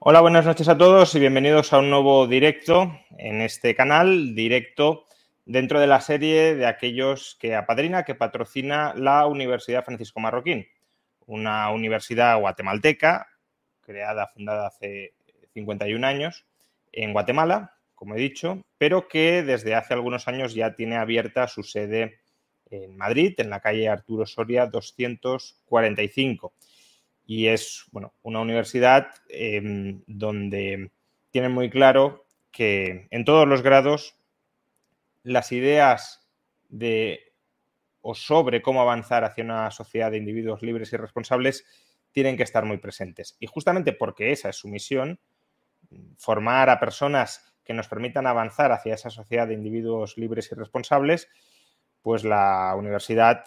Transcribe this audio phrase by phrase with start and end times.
[0.00, 5.06] Hola, buenas noches a todos y bienvenidos a un nuevo directo en este canal, directo
[5.44, 10.68] dentro de la serie de aquellos que apadrina, que patrocina la Universidad Francisco Marroquín,
[11.26, 13.26] una universidad guatemalteca
[13.80, 15.14] creada, fundada hace
[15.54, 16.46] 51 años
[16.92, 21.64] en Guatemala, como he dicho, pero que desde hace algunos años ya tiene abierta su
[21.64, 22.20] sede
[22.70, 26.52] en Madrid, en la calle Arturo Soria 245.
[27.30, 29.60] Y es bueno, una universidad eh,
[30.06, 30.90] donde
[31.30, 34.16] tienen muy claro que en todos los grados
[35.24, 36.26] las ideas
[36.70, 37.34] de
[38.00, 41.66] o sobre cómo avanzar hacia una sociedad de individuos libres y responsables
[42.12, 43.36] tienen que estar muy presentes.
[43.38, 45.20] Y justamente porque esa es su misión,
[46.16, 51.28] formar a personas que nos permitan avanzar hacia esa sociedad de individuos libres y responsables,
[52.00, 53.44] pues la universidad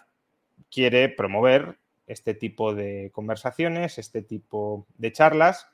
[0.70, 1.80] quiere promover
[2.12, 5.67] este tipo de conversaciones, este tipo de charlas,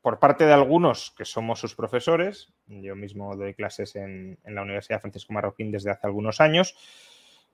[0.00, 5.00] por parte de algunos que somos sus profesores, yo mismo doy clases en, la Universidad
[5.00, 6.76] Francisco Marroquín desde hace algunos años,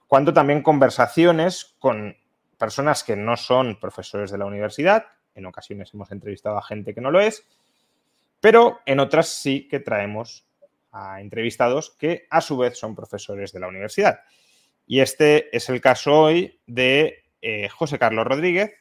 [0.06, 2.16] cuando también conversaciones con
[2.58, 7.00] personas que no son profesores de la universidad, en ocasiones hemos entrevistado a gente que
[7.00, 7.46] no lo es,
[8.40, 10.46] pero en otras sí que traemos
[10.92, 14.20] a entrevistados que a su vez son profesores de la universidad.
[14.90, 18.72] Y este es el caso hoy de eh, José Carlos Rodríguez,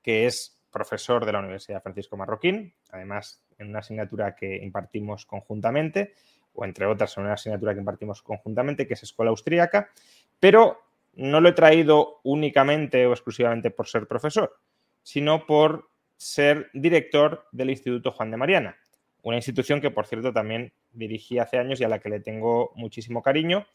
[0.00, 6.14] que es profesor de la Universidad Francisco Marroquín, además en una asignatura que impartimos conjuntamente,
[6.54, 9.90] o entre otras en una asignatura que impartimos conjuntamente, que es Escuela Austríaca,
[10.38, 10.80] pero
[11.14, 14.56] no lo he traído únicamente o exclusivamente por ser profesor,
[15.02, 18.76] sino por ser director del Instituto Juan de Mariana,
[19.22, 22.70] una institución que, por cierto, también dirigí hace años y a la que le tengo
[22.76, 23.66] muchísimo cariño.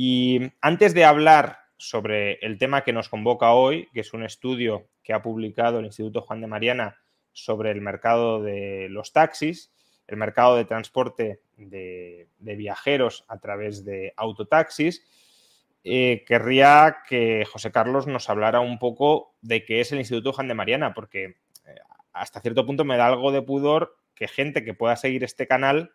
[0.00, 4.86] Y antes de hablar sobre el tema que nos convoca hoy, que es un estudio
[5.02, 7.00] que ha publicado el Instituto Juan de Mariana
[7.32, 9.72] sobre el mercado de los taxis,
[10.06, 15.04] el mercado de transporte de, de viajeros a través de autotaxis,
[15.82, 20.46] eh, querría que José Carlos nos hablara un poco de qué es el Instituto Juan
[20.46, 21.38] de Mariana, porque
[22.12, 25.90] hasta cierto punto me da algo de pudor que gente que pueda seguir este canal,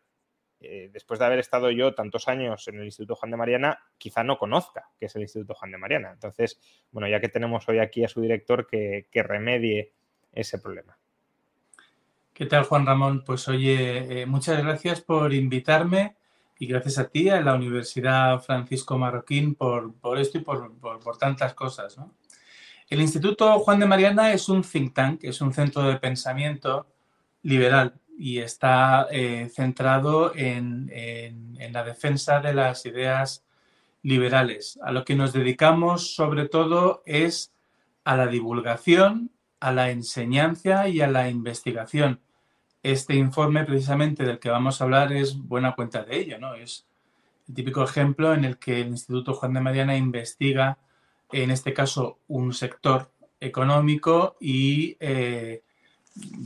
[0.64, 4.24] eh, después de haber estado yo tantos años en el Instituto Juan de Mariana, quizá
[4.24, 6.12] no conozca qué es el Instituto Juan de Mariana.
[6.14, 6.60] Entonces,
[6.92, 9.94] bueno, ya que tenemos hoy aquí a su director, que, que remedie
[10.32, 10.98] ese problema.
[12.34, 13.24] ¿Qué tal, Juan Ramón?
[13.24, 16.16] Pues oye, eh, muchas gracias por invitarme
[16.58, 21.18] y gracias a ti, a la Universidad Francisco Marroquín, por, por esto y por, por,
[21.18, 21.98] tantas cosas.
[22.90, 26.88] El Instituto Juan de Mariana es un think tank, es un centro de pensamiento
[27.44, 33.44] liberal y está eh, centrado en, en, la defensa de las ideas
[34.04, 34.80] liberales.
[34.84, 37.52] A lo que nos dedicamos sobre todo es
[38.04, 42.20] a la divulgación, a la enseñanza y a la investigación.
[42.84, 46.54] Este informe precisamente del que vamos a hablar es buena cuenta de ello, ¿no?
[46.54, 46.86] Es
[47.48, 50.78] el típico ejemplo en el que el Instituto Juan de Mariana investiga
[51.34, 55.64] en este caso, un sector económico y eh,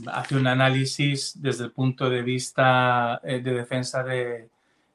[0.06, 4.48] hace un análisis desde el punto de vista eh, de defensa de,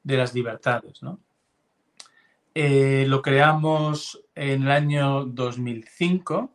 [0.04, 1.02] las libertades.
[1.02, 1.20] ¿no?
[2.54, 6.50] Eh, lo creamos en el año 2005,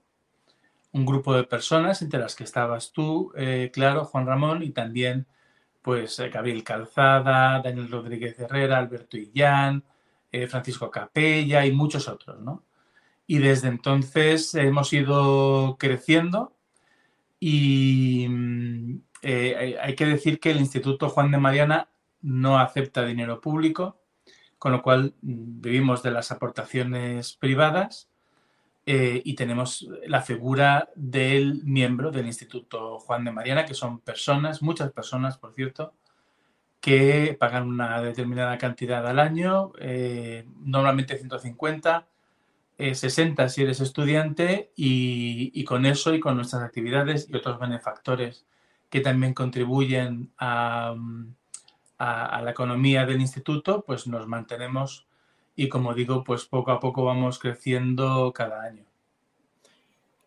[0.92, 5.28] un grupo de personas, entre las que estabas tú, eh, claro, Juan Ramón, y también
[5.82, 9.84] pues Gabriel Calzada, Daniel Rodríguez Herrera, Alberto Illán,
[10.48, 12.64] Francisco Capella y muchos otros, ¿no?
[13.30, 16.52] y desde entonces hemos ido creciendo
[17.40, 18.28] y
[19.22, 21.90] eh, hay que decir que el Instituto Juan de Mariana
[22.22, 24.02] no acepta dinero público,
[24.58, 28.10] con lo cual mm, vivimos de las aportaciones privadas
[28.86, 34.62] eh, y tenemos la figura del miembro del Instituto Juan de Mariana, que son personas,
[34.62, 35.94] muchas personas, por cierto,
[36.82, 42.08] que pagan una determinada cantidad al año, eh, normalmente 150
[42.80, 48.48] eh, 60 si eres estudiante y, con eso y con nuestras actividades y otros benefactores
[48.90, 50.96] que también contribuyen a,
[52.00, 55.08] a, a, la economía del instituto, pues nos mantenemos
[55.56, 58.86] y como digo, pues poco a poco vamos creciendo cada año.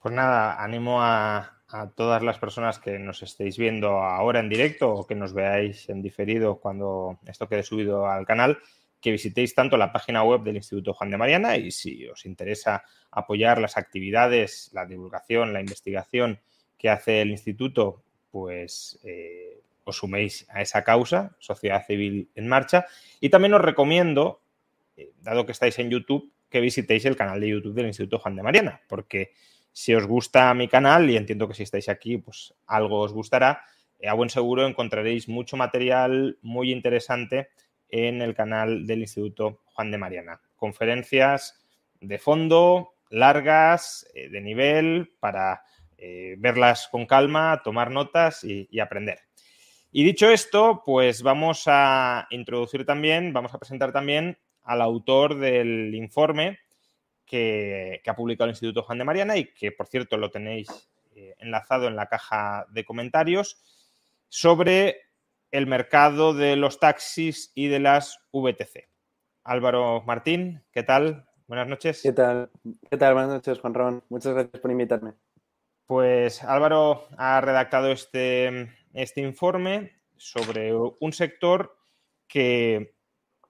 [0.02, 1.58] Pues nada, animo a,
[1.94, 6.02] todas las personas que nos estéis viendo ahora en directo o que nos veáis en
[6.02, 8.58] diferido cuando esto quede subido al canal,
[9.02, 12.84] que visitéis tanto la página web del Instituto Juan de Mariana y si os interesa
[13.10, 16.40] apoyar las actividades, la divulgación, la investigación
[16.78, 22.87] que hace el instituto, pues eh, os suméis a esa causa, Sociedad Civil en Marcha.
[23.20, 24.40] Y también os recomiendo,
[24.96, 28.37] eh, dado que estáis en YouTube, que visitéis el canal de YouTube del Instituto Juan
[28.37, 29.32] de Mariana, porque
[29.72, 33.64] si os gusta mi canal, y entiendo que si estáis aquí, pues algo os gustará,
[33.99, 37.49] eh, a buen seguro encontraréis mucho material muy interesante
[37.92, 40.40] en el canal del Instituto Juan de Mariana.
[40.56, 41.64] Conferencias
[42.00, 45.62] de fondo, largas, eh, de nivel, para
[46.36, 49.20] verlas con calma, tomar notas y aprender.
[49.94, 55.94] Y dicho esto, pues vamos a introducir también, vamos a presentar también al autor del
[55.94, 56.60] informe
[57.26, 60.68] que, ha publicado el Instituto Juan de Mariana y que, por cierto, lo tenéis
[61.14, 63.62] eh, enlazado en la caja de comentarios,
[64.30, 64.96] sobre
[65.52, 68.88] el mercado de los taxis y de las VTC.
[69.44, 71.28] Álvaro Martín, ¿qué tal?
[71.46, 72.00] Buenas noches.
[72.02, 72.50] ¿Qué tal?
[72.90, 73.12] ¿Qué tal?
[73.12, 74.04] Buenas noches, Juan Ramón.
[74.08, 75.12] Muchas gracias por invitarme.
[75.87, 81.76] Pues Álvaro ha redactado este, este informe sobre un sector
[82.26, 82.94] que,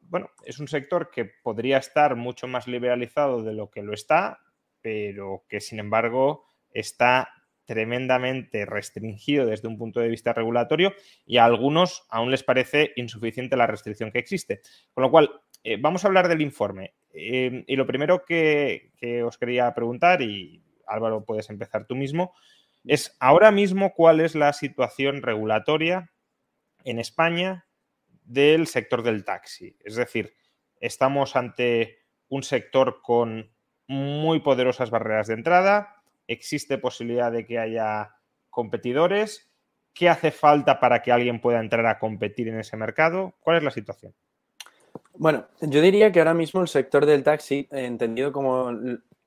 [0.00, 4.40] bueno, es un sector que podría estar mucho más liberalizado de lo que lo está,
[4.81, 7.28] pero que sin embargo está
[7.64, 10.94] tremendamente restringido desde un punto de vista regulatorio
[11.25, 14.61] y a algunos aún les parece insuficiente la restricción que existe.
[14.93, 15.31] Con lo cual,
[15.64, 16.94] eh, vamos a hablar del informe.
[17.12, 18.91] Eh, y lo primero que,
[19.25, 22.35] os quería preguntar, y Álvaro, puedes empezar tú mismo,
[22.85, 26.11] es ahora mismo cuál es la situación regulatoria
[26.85, 27.67] en España
[28.25, 29.76] del sector del taxi.
[29.85, 30.35] Es decir,
[30.81, 31.99] estamos ante
[32.29, 33.53] un sector con
[33.87, 36.01] muy poderosas barreras de entrada,
[36.32, 38.14] existe posibilidad de que haya
[38.50, 39.50] competidores.
[39.94, 43.34] ¿Qué hace falta para que alguien pueda entrar a competir en ese mercado?
[43.40, 44.14] ¿Cuál es la situación?
[45.14, 48.73] Bueno, yo diría que ahora mismo el sector del taxi, entendido como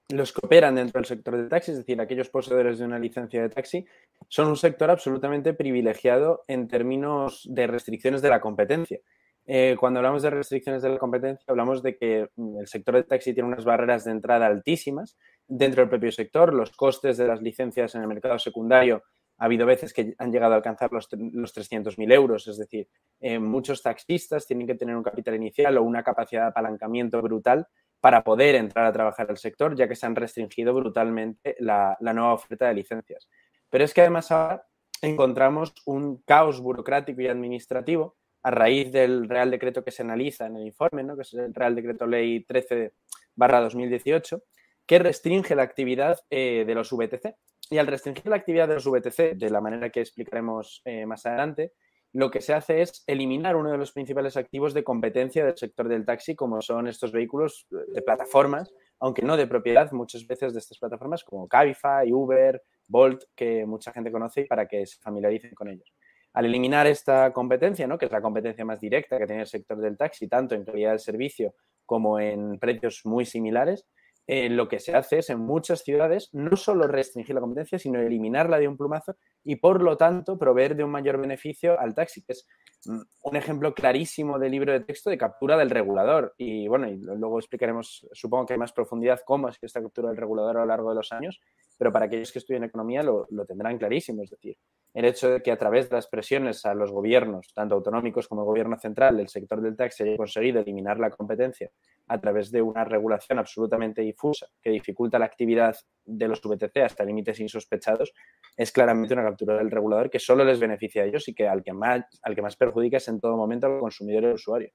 [0.10, 3.42] los que operan dentro del sector del taxi, es decir, aquellos poseedores de una licencia
[3.42, 3.86] de taxi,
[4.28, 9.00] son un sector absolutamente privilegiado en términos de restricciones de la competencia.
[9.48, 13.06] Eh, cuando hablamos de restricciones de la competencia, hablamos de que mm, el sector del
[13.06, 16.54] taxi tiene unas barreras de entrada altísimas dentro del propio sector.
[16.54, 19.04] Los costes de las licencias en el mercado secundario
[19.38, 22.88] ha habido veces que han llegado a alcanzar los, los 300.000 euros, es decir,
[23.20, 27.68] eh, muchos taxistas tienen que tener un capital inicial o una capacidad de apalancamiento brutal
[28.00, 32.34] para poder entrar a trabajar al sector, ya que se han restringido brutalmente la, nueva
[32.34, 33.28] oferta de licencias.
[33.70, 34.66] Pero es que además ahora
[35.02, 40.58] encontramos un caos burocrático y administrativo a raíz del Real Decreto que se analiza en
[40.58, 41.16] el informe, ¿no?
[41.16, 42.94] que es el Real Decreto Ley 13
[43.36, 44.44] 2018,
[44.86, 47.36] que restringe la actividad eh, de los VTC.
[47.70, 51.26] Y al restringir la actividad de los VTC, de la manera que explicaremos eh, más
[51.26, 51.74] adelante,
[52.14, 55.90] lo que se hace es eliminar uno de los principales activos de competencia del sector
[55.90, 60.60] del taxi, como son estos vehículos de plataformas, aunque no de propiedad muchas veces de
[60.60, 65.68] estas plataformas, como Cabify, Uber, Bolt, que mucha gente conoce para que se familiaricen con
[65.68, 65.92] ellos.
[66.32, 67.98] Al eliminar esta competencia, ¿no?
[67.98, 70.92] que es la competencia más directa que tiene el sector del taxi, tanto en calidad
[70.92, 71.56] del servicio
[71.86, 73.86] como en precios muy similares,
[74.28, 78.00] eh, lo que se hace es en muchas ciudades no solo restringir la competencia, sino
[78.00, 82.24] eliminarla de un plumazo y por lo tanto proveer de un mayor beneficio al taxi,
[82.24, 82.48] que es
[82.86, 86.34] mm, un ejemplo clarísimo de libro de texto de captura del regulador.
[86.38, 90.10] Y bueno, y luego explicaremos, supongo que hay más profundidad, cómo es que esta captura
[90.10, 91.40] del regulador a lo largo de los años,
[91.78, 94.24] pero para aquellos que estudian economía lo, tendrán clarísimo.
[94.24, 94.58] Es decir,
[94.94, 98.42] el hecho de que a través de las presiones a los gobiernos, tanto autonómicos como
[98.42, 101.70] el gobierno central, el sector del taxi haya conseguido eliminar la competencia
[102.08, 107.04] a través de una regulación absolutamente difusa que dificulta la actividad de los VTC hasta
[107.04, 108.14] límites insospechados,
[108.56, 111.64] es claramente una captura del regulador que solo les beneficia a ellos y que al
[111.64, 114.72] que más, al que más perjudica es en todo momento al consumidor y al usuario.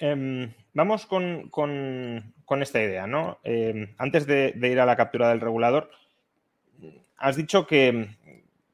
[0.00, 1.50] Em, vamos con,
[2.60, 3.38] esta idea, ¿no?
[3.44, 5.90] Em, antes de ir a la captura del regulador,
[7.18, 8.16] has dicho que,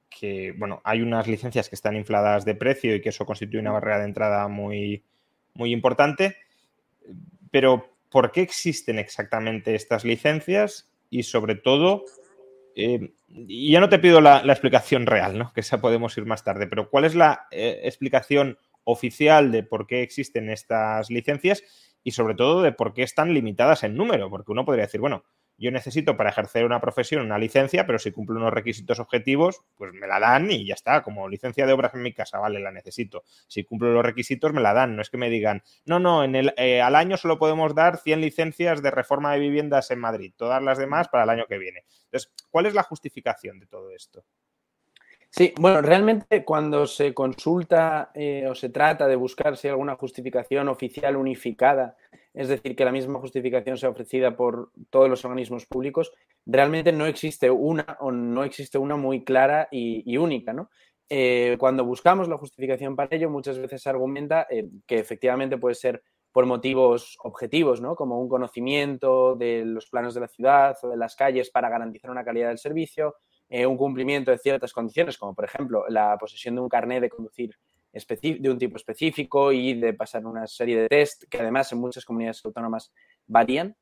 [0.08, 3.72] que, bueno, hay unas licencias que están infladas de precio y que eso constituye una
[3.72, 5.02] barrera de entrada muy,
[5.54, 6.36] muy importante.
[7.50, 10.90] Pero, ¿por qué existen exactamente estas licencias?
[11.10, 12.04] Y sobre todo,
[12.76, 15.52] eh, y ya no te pido la, explicación real, ¿no?
[15.52, 19.86] Que esa podemos ir más tarde, pero ¿cuál es la eh, explicación oficial de por
[19.86, 21.62] qué existen estas licencias
[22.02, 24.30] y sobre todo de por qué están limitadas en número?
[24.30, 25.24] Porque uno podría decir, bueno,
[25.56, 29.92] yo necesito para ejercer una profesión una licencia, pero si cumplo unos requisitos objetivos, pues
[29.92, 32.72] me la dan y ya está, como licencia de obras en mi casa, vale, la
[32.72, 33.22] necesito.
[33.46, 36.34] Si cumplo los requisitos, me la dan, no es que me digan, no, no, en
[36.34, 40.32] el, eh, al año solo podemos dar 100 licencias de reforma de viviendas en Madrid,
[40.36, 41.84] todas las demás para el año que viene.
[42.06, 44.24] Entonces, ¿cuál es la justificación de todo esto?
[45.36, 49.96] Sí, bueno, realmente cuando se consulta eh, o se trata de buscar si hay alguna
[49.96, 51.96] justificación oficial unificada,
[52.32, 56.12] es decir, que la misma justificación sea ofrecida por todos los organismos públicos,
[56.46, 60.70] realmente no existe una o no existe una muy clara y, única, ¿no?
[61.08, 65.74] Eh, cuando buscamos la justificación para ello, muchas veces se argumenta eh, que efectivamente puede
[65.74, 67.96] ser por motivos objetivos, ¿no?
[67.96, 72.12] Como un conocimiento de los planos de la ciudad o de las calles para garantizar
[72.12, 73.16] una calidad del servicio,
[73.48, 77.10] eh, un cumplimiento de ciertas condiciones, como por ejemplo la posesión de un carnet de
[77.10, 77.56] conducir
[77.92, 82.04] de un tipo específico y de pasar una serie de test que además en muchas
[82.04, 82.92] comunidades autónomas
[83.26, 83.76] varían.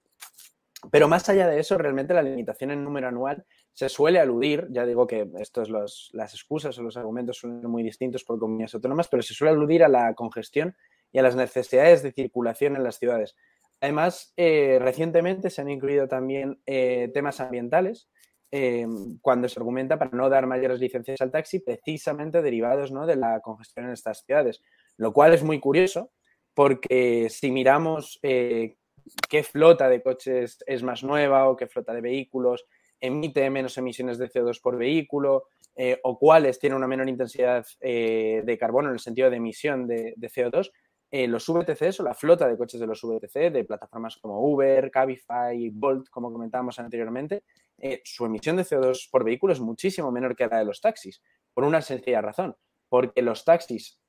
[0.91, 4.85] Pero más allá de eso, realmente la limitación en número anual se suele aludir, ya
[4.85, 9.09] digo que estos los, las excusas o los argumentos son muy distintos por comunidades autónomas,
[9.09, 10.77] pero se suele aludir a la congestión
[11.13, 13.37] y a las necesidades de circulación en las ciudades.
[13.81, 18.09] Además, eh, recientemente se han incluido también eh, temas ambientales
[18.55, 18.87] eh,
[19.23, 23.07] cuando se argumenta para no dar mayores licencias al taxi, precisamente derivados ¿no?
[23.07, 24.63] de la congestión en estas ciudades.
[24.99, 26.13] Lo cual es muy curioso,
[26.53, 28.77] porque si miramos eh,
[29.31, 32.67] qué flota de coches es más nueva o qué flota de vehículos
[33.01, 38.57] emite menos emisiones de CO2 por vehículo eh, o cuáles tienen una menor intensidad de
[38.61, 40.71] carbono en el sentido de emisión de, de CO2,
[41.13, 45.69] los VTCs o la flota de coches de los VTC, de plataformas como Uber, Cabify,
[45.69, 47.45] Bolt, como comentábamos anteriormente,
[47.79, 51.23] eh, su emisión de CO2 por vehículo es muchísimo menor que la de los taxis,
[51.53, 52.57] por una sencilla razón,
[52.89, 54.01] porque los taxis,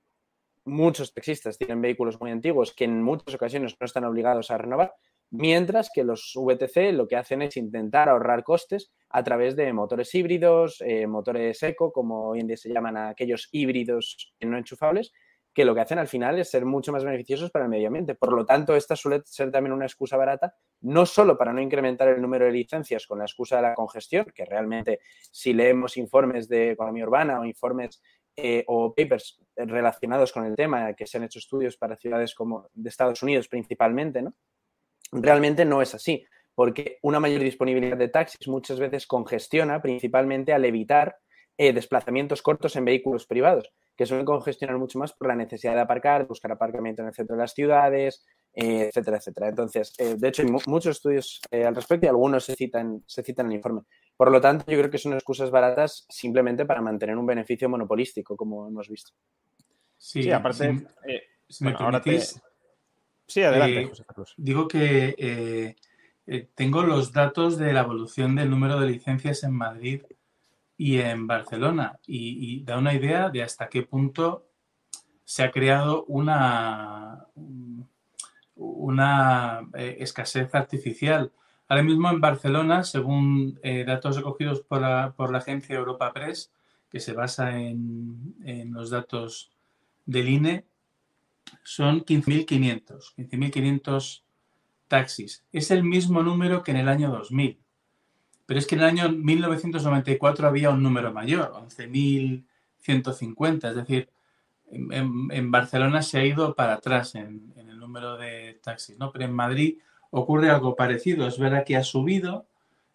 [0.63, 4.93] muchos taxistas tienen vehículos muy antiguos que en muchas ocasiones no están obligados a renovar,
[5.29, 10.13] mientras que los VTC lo que hacen es intentar ahorrar costes a través de motores
[10.15, 15.12] híbridos, eh, motores eco, como hoy en día se llaman aquellos híbridos no enchufables,
[15.53, 18.15] que lo que hacen al final es ser mucho más beneficiosos para el medio ambiente.
[18.15, 22.07] Por lo tanto, esta suele ser también una excusa barata, no solo para no incrementar
[22.07, 25.00] el número de licencias con la excusa de la congestión, que realmente
[25.31, 28.01] si leemos informes de economía urbana o informes
[28.36, 32.67] eh, o papers relacionados con el tema, que se han hecho estudios para ciudades como
[32.74, 34.33] de Estados Unidos principalmente, ¿no?
[35.12, 40.65] Realmente no es así, porque una mayor disponibilidad de taxis muchas veces congestiona principalmente al
[40.65, 41.17] evitar
[41.55, 45.82] eh, desplazamientos cortos en vehículos privados que suelen congestionar mucho más por la necesidad de
[45.82, 49.50] aparcar, buscar aparcamiento en el centro de las ciudades, eh, etcétera, etcétera.
[49.50, 53.24] Entonces, eh, de hecho, hay muchos estudios eh, al respecto y algunos se citan, se
[53.24, 53.82] citan en el informe.
[54.16, 58.36] Por lo tanto, yo creo que son excusas baratas simplemente para mantener un beneficio monopolístico,
[58.36, 59.12] como hemos visto.
[59.98, 60.86] Sí, aparte,
[61.48, 61.76] si, me
[63.26, 64.34] Sí, adelante, José Carlos.
[64.38, 65.76] Digo que
[66.56, 70.04] tengo los datos de la evolución del número de licencias en Madrid
[70.84, 74.50] y en Barcelona y, da una idea de hasta qué punto
[75.24, 77.25] se ha creado una,
[78.56, 81.32] una eh, escasez artificial.
[81.70, 86.52] Ahora mismo en Barcelona, según eh, datos recogidos por la, por la, agencia Europa Press,
[86.92, 89.54] que se basa en, en los datos
[90.06, 90.66] del INE,
[91.63, 94.22] son 15.500, 15.500
[94.90, 95.46] taxis.
[95.54, 97.62] Es el mismo número que en el año 2000.
[98.46, 103.70] Pero es que en el año 1994 había un número mayor, 11.150.
[103.70, 104.10] Es decir,
[104.72, 109.12] en, Barcelona se ha ido para atrás en, el número de taxis, ¿no?
[109.12, 109.78] Pero en Madrid
[110.10, 111.28] ocurre algo parecido.
[111.28, 112.48] Es verdad que ha subido,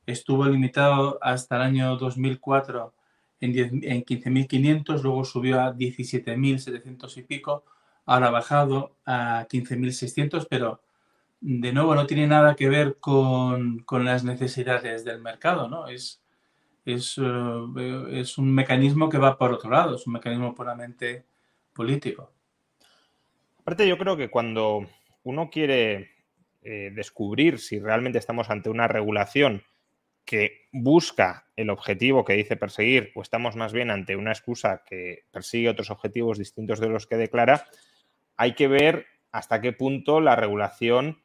[0.06, 2.94] estuvo limitado hasta el año 2004
[3.40, 7.64] en, en 15.500, luego subió a 17.700 y pico,
[8.04, 10.80] ahora ha bajado a 15.600, pero
[11.40, 15.88] de nuevo, no tiene nada que ver con, las necesidades del mercado, ¿no?
[15.88, 15.96] Eh,
[16.84, 17.18] es,
[18.38, 21.24] un mecanismo que va por otro lado, es un mecanismo puramente
[21.72, 22.32] político.
[23.60, 24.86] Aparte, yo creo que cuando
[25.22, 26.10] uno quiere
[26.62, 29.62] eh, descubrir si realmente estamos ante una regulación
[30.24, 35.24] que busca el objetivo que dice perseguir o estamos más bien ante una excusa que
[35.30, 37.64] persigue otros objetivos distintos de los que declara,
[38.36, 41.22] hay que ver hasta qué punto la regulación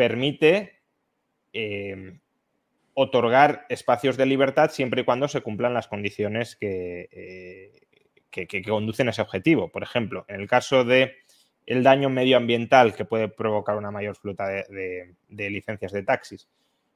[0.00, 0.80] permite
[1.52, 2.18] eh,
[2.94, 7.82] otorgar espacios de libertad siempre y cuando se cumplan las condiciones eh,
[8.30, 9.68] que, que, conducen a ese objetivo.
[9.68, 11.16] Por ejemplo, en el caso de
[11.66, 16.48] el daño medioambiental que puede provocar una mayor flota de, licencias de taxis.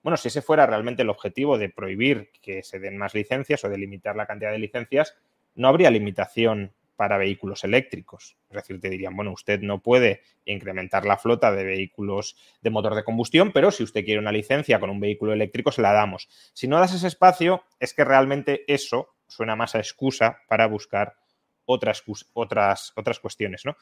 [0.03, 3.69] Bueno, si ese fuera realmente el objetivo de prohibir que se den más licencias o
[3.69, 5.15] de limitar la cantidad de licencias,
[5.57, 8.37] no habría limitación para vehículos eléctricos.
[8.49, 12.95] Es decir, te dirían, bueno, usted no puede incrementar la flota de vehículos de motor
[12.95, 16.29] de combustión, pero si usted quiere una licencia con un vehículo eléctrico, se la damos.
[16.53, 21.17] Si no das ese espacio, es que realmente eso suena más a excusa para buscar
[21.65, 23.77] otras, otras, otras cuestiones, ¿no?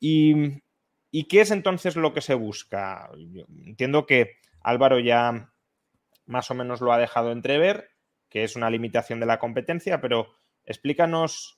[0.00, 0.62] Y,
[1.10, 3.10] ¿Y qué es entonces lo que se busca?
[3.16, 5.52] Yo entiendo que Álvaro ya
[6.26, 7.90] más o menos lo ha dejado entrever,
[8.28, 10.34] que es una limitación de la competencia, pero
[10.66, 11.57] explícanos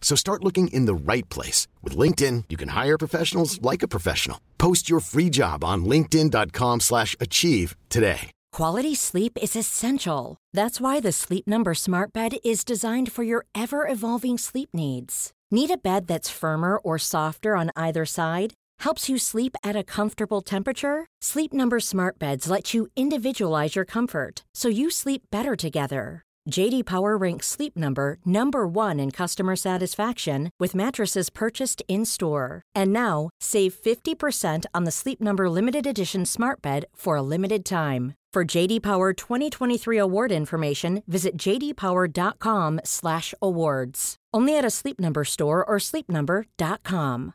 [0.00, 1.68] So start looking in the right place.
[1.82, 4.40] With LinkedIn, you can hire professionals like a professional.
[4.56, 8.30] Post your free job on linkedin.com slash achieve today.
[8.50, 10.36] Quality sleep is essential.
[10.54, 15.32] That's why the Sleep Number smart bed is designed for your ever-evolving sleep needs.
[15.50, 18.54] Need a bed that's firmer or softer on either side?
[18.80, 21.06] Helps you sleep at a comfortable temperature?
[21.20, 26.22] Sleep Number smart beds let you individualize your comfort so you sleep better together.
[26.50, 32.62] JD Power ranks Sleep Number number 1 in customer satisfaction with mattresses purchased in-store.
[32.74, 37.64] And now, save 50% on the Sleep Number limited edition Smart Bed for a limited
[37.64, 38.14] time.
[38.32, 44.16] For JD Power 2023 award information, visit jdpower.com/awards.
[44.34, 47.34] Only at a Sleep Number store or sleepnumber.com.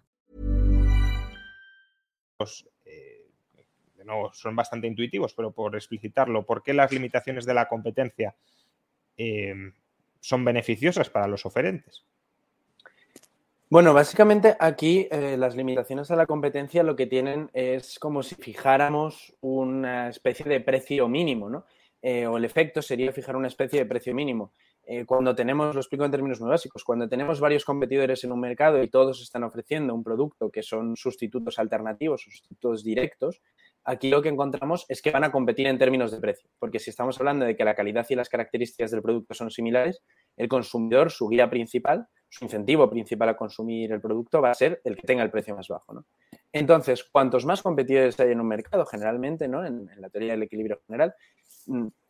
[2.85, 3.23] Eh,
[3.97, 8.35] de nuevo, son bastante intuitivos, pero por explicitarlo, ¿por qué las limitaciones de la competencia
[9.17, 9.53] eh,
[10.19, 12.03] son beneficiosas para los oferentes?
[13.73, 18.35] Bueno, básicamente aquí eh, las limitaciones a la competencia lo que tienen es como si
[18.35, 21.65] fijáramos una especie de precio mínimo, ¿no?
[21.99, 24.51] Eh, o el efecto sería fijar una especie de precio mínimo.
[24.85, 28.41] Eh, cuando tenemos, lo explico en términos muy básicos, cuando tenemos varios competidores en un
[28.41, 33.41] mercado y todos están ofreciendo un producto que son sustitutos alternativos, sustitutos directos,
[33.85, 36.89] aquí lo que encontramos es que van a competir en términos de precio, porque si
[36.89, 40.01] estamos hablando de que la calidad y las características del producto son similares,
[40.37, 44.81] el consumidor, su guía principal, su incentivo principal a consumir el producto va a ser
[44.83, 45.93] el que tenga el precio más bajo.
[45.93, 46.05] ¿no?
[46.51, 49.63] Entonces, cuantos más competidores hay en un mercado, generalmente, ¿no?
[49.63, 51.13] en, en la teoría del equilibrio general,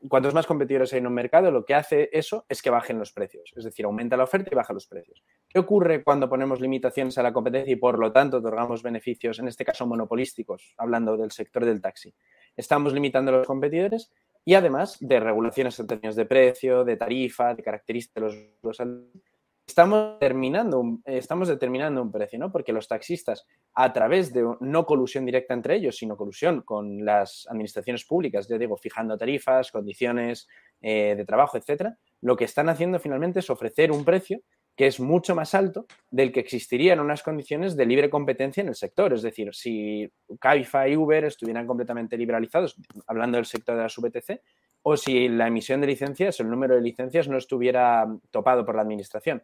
[0.08, 3.12] cuantos más competidores hay en un mercado, lo que hace eso es que bajen los
[3.12, 3.54] precios.
[3.56, 5.24] Es decir, aumenta la oferta y baja los precios.
[5.48, 9.48] ¿Qué ocurre cuando ponemos limitaciones a la competencia y por lo tanto otorgamos beneficios, en
[9.48, 12.13] este caso monopolísticos, hablando del sector del taxi?
[12.56, 14.12] Estamos limitando a los competidores
[14.46, 18.80] y además de regulaciones en términos de precio, de tarifa, de características de los, los
[19.65, 22.52] estamos determinando, un, estamos determinando un precio, ¿no?
[22.52, 27.47] Porque los taxistas, a través de no colusión directa entre ellos, sino colusión con las
[27.49, 30.47] administraciones públicas, ya digo, fijando tarifas, condiciones
[30.82, 34.41] eh, de trabajo, etcétera, lo que están haciendo finalmente es ofrecer un precio
[34.76, 38.69] que es mucho más alto del que existiría en unas condiciones de libre competencia en
[38.69, 39.13] el sector.
[39.13, 44.41] Es decir, si Cabify y Uber estuvieran completamente liberalizados, hablando del sector de las VTC,
[44.84, 48.82] o si la emisión de licencias, el número de licencias no estuviera topado por la
[48.82, 49.41] administración.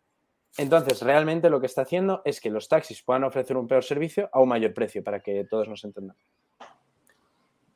[0.58, 4.30] Entonces, realmente lo que está haciendo es que los taxis puedan ofrecer un peor servicio
[4.34, 6.22] a un mayor precio, para que todos nos entendamos.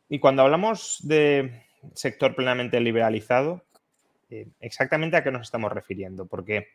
[0.09, 3.63] Y cuando hablamos de sector plenamente liberalizado,
[4.29, 6.25] eh, ¿exactamente a qué nos estamos refiriendo?
[6.25, 6.67] Porque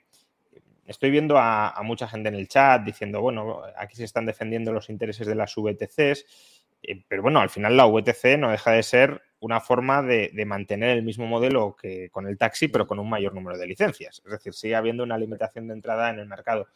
[0.86, 4.72] estoy viendo a, a, mucha gente en el chat diciendo, bueno, aquí se están defendiendo
[4.72, 8.82] los intereses de las VTCs, eh, pero bueno, al final la VTC no deja de
[8.82, 12.98] ser una forma de, de, mantener el mismo modelo que con el taxi, pero con
[12.98, 14.20] un mayor número de licencias.
[14.24, 16.66] Es decir, sigue habiendo una limitación de entrada en el mercado.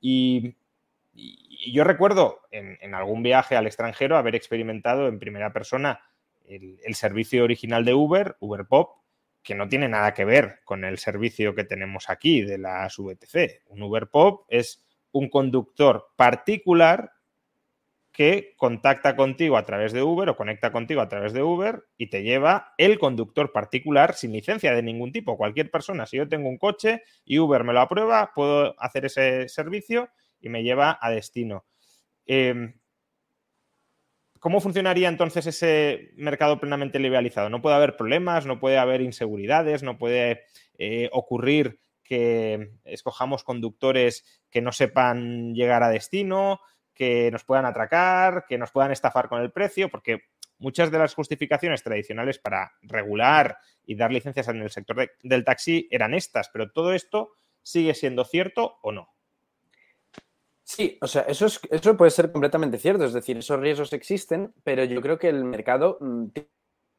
[0.00, 0.54] Y,
[1.12, 6.00] y yo recuerdo en, en, algún viaje al extranjero haber experimentado en primera persona
[6.46, 8.98] el, el servicio original de Uber, Uber Pop,
[9.42, 13.62] que no tiene nada que ver con el servicio que tenemos aquí de las VTC.
[13.68, 17.12] Un Uber Pop es un conductor particular
[18.14, 22.06] que contacta contigo a través de Uber o conecta contigo a través de Uber y
[22.06, 25.36] te lleva el conductor particular sin licencia de ningún tipo.
[25.36, 29.48] Cualquier persona, si yo tengo un coche y Uber me lo aprueba, puedo hacer ese
[29.48, 31.66] servicio y me lleva a destino.
[32.24, 32.74] Eh,
[34.44, 37.48] ¿cómo funcionaría entonces ese mercado plenamente liberalizado?
[37.48, 40.42] ¿No puede haber problemas, no puede haber inseguridades, no puede
[40.76, 46.60] eh, ocurrir que escojamos conductores que no sepan llegar a destino,
[46.94, 50.24] que nos puedan atracar, que nos puedan estafar con el precio, porque
[50.58, 55.88] muchas de las justificaciones tradicionales para regular y dar licencias en el sector del taxi
[55.90, 59.14] eran estas, pero todo esto sigue siendo cierto o no.
[60.62, 64.54] Sí, o sea, eso, es, eso puede ser completamente cierto, es decir, esos riesgos existen,
[64.64, 66.28] pero yo creo que el mercado mm,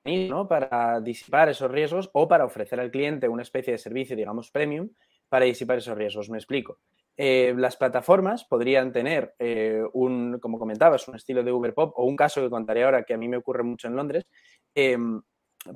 [0.04, 0.48] tiene ¿no?
[0.48, 4.90] para disipar esos riesgos o para ofrecer al cliente una especie de servicio, digamos, premium,
[5.30, 6.30] para disipar esos riesgos.
[6.30, 6.80] Me explico.
[7.18, 12.06] Eh, las plataformas podrían tener eh, un, como comentabas, un estilo de Uber Pop o
[12.06, 14.26] un caso que contaré ahora que a mí me ocurre mucho en Londres,
[14.74, 15.22] em,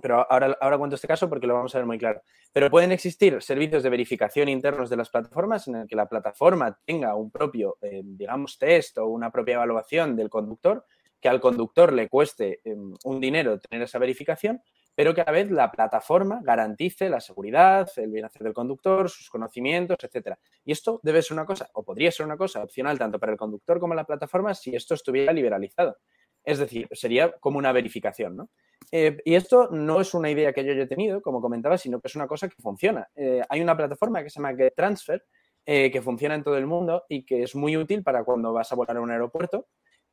[0.02, 2.22] pero ahora, ahora cuento este caso porque lo vamos a ver muy claro.
[2.52, 6.78] Pero pueden existir servicios de verificación internos de las plataformas en el que la plataforma
[6.86, 10.86] tenga un propio, em, digamos, test o una propia evaluación del conductor,
[11.22, 14.62] que al conductor le cueste em, un dinero tener esa verificación
[15.00, 19.30] pero que a la vez la plataforma garantice la seguridad, el bienestar del conductor, sus
[19.30, 20.38] conocimientos, etcétera.
[20.66, 23.38] Y esto debe ser una cosa, o podría ser una cosa opcional tanto para el
[23.38, 25.96] conductor como la plataforma si esto estuviera liberalizado.
[26.44, 28.50] Es decir, sería como una verificación, ¿no?
[28.92, 32.10] Eh, y esto no es una idea que yo haya tenido, como comentaba, sino que
[32.10, 33.08] es una cosa que funciona.
[33.16, 35.24] Eh, hay una plataforma que se llama GetTransfer,
[35.66, 38.70] eh, que funciona en todo el mundo y que es muy útil para cuando vas
[38.74, 39.68] a volar a un aeropuerto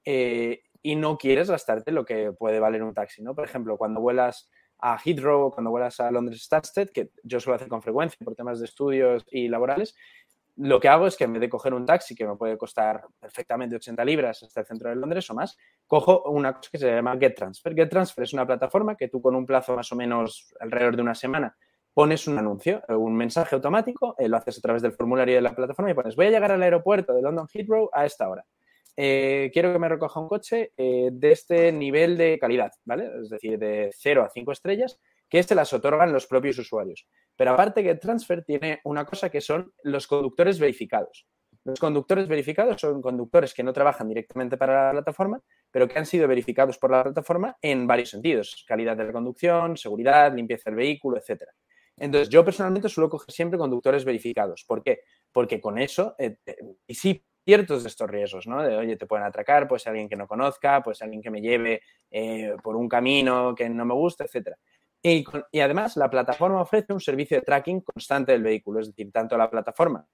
[0.08, 3.34] y no quieres gastarte lo que puede valer un taxi, ¿no?
[3.34, 7.68] Por ejemplo, cuando vuelas a Heathrow, cuando vuelas a Londres Stansted, que yo suelo hacer
[7.68, 9.94] con frecuencia por temas de estudios y laborales,
[10.56, 13.04] lo que hago es que en vez de coger un taxi que me puede costar
[13.20, 16.90] perfectamente 80 libras hasta el centro de Londres o más, cojo una cosa que se
[16.90, 17.74] llama GetTransfer.
[17.74, 21.14] GetTransfer es una plataforma que tú con un plazo más o menos alrededor de una
[21.14, 21.54] semana
[21.92, 25.54] pones un anuncio, un mensaje automático, eh, lo haces a través del formulario de la
[25.54, 28.44] plataforma y pones voy a llegar al aeropuerto de London Heathrow a esta hora.
[28.96, 33.10] Eh, quiero que me recoja un coche eh, de este nivel de calidad, ¿vale?
[33.22, 37.06] Es decir, de 0 a 5 estrellas, que se las otorgan los propios usuarios.
[37.36, 41.26] Pero aparte que Transfer tiene una cosa que son los conductores verificados.
[41.64, 46.06] Los conductores verificados son conductores que no trabajan directamente para la plataforma, pero que han
[46.06, 48.64] sido verificados por la plataforma en varios sentidos.
[48.66, 51.42] Calidad de la conducción, seguridad, limpieza del vehículo, etc.
[51.96, 54.64] Entonces, yo personalmente suelo coger siempre conductores verificados.
[54.64, 55.00] ¿Por qué?
[55.32, 56.36] Porque con eso, eh,
[56.86, 58.60] y sí ciertos de estos riesgos, ¿no?
[58.62, 61.80] De, oye, te pueden atracar, pues alguien que no conozca, pues alguien que me lleve
[62.10, 64.56] eh, por un camino que no me gusta, etc.
[65.00, 69.12] Y, y, además, la plataforma ofrece un servicio de tracking constante del vehículo, es decir,
[69.12, 70.04] tanto la plataforma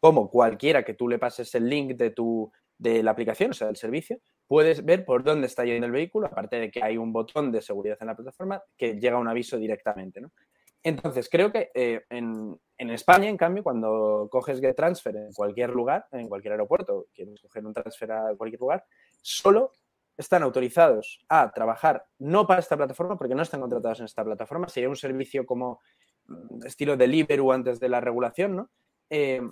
[0.00, 3.68] como cualquiera que tú le pases el link de, tu, de la aplicación, o sea,
[3.68, 7.12] del servicio, puedes ver por dónde está yendo el vehículo, aparte de que hay un
[7.12, 10.32] botón de seguridad en la plataforma que llega un aviso directamente, ¿no?
[10.86, 16.28] Entonces, creo que eh, en, España, en cambio, cuando coges GetTransfer en cualquier lugar, en
[16.28, 18.84] cualquier aeropuerto, quieres coger un transfer a cualquier lugar,
[19.20, 19.72] solo
[20.16, 24.68] están autorizados a trabajar no para esta plataforma, porque no están contratados en esta plataforma,
[24.68, 25.80] sería un servicio como
[26.28, 28.70] mm, estilo Deliveroo antes de la regulación, ¿no?
[29.10, 29.42] Eh,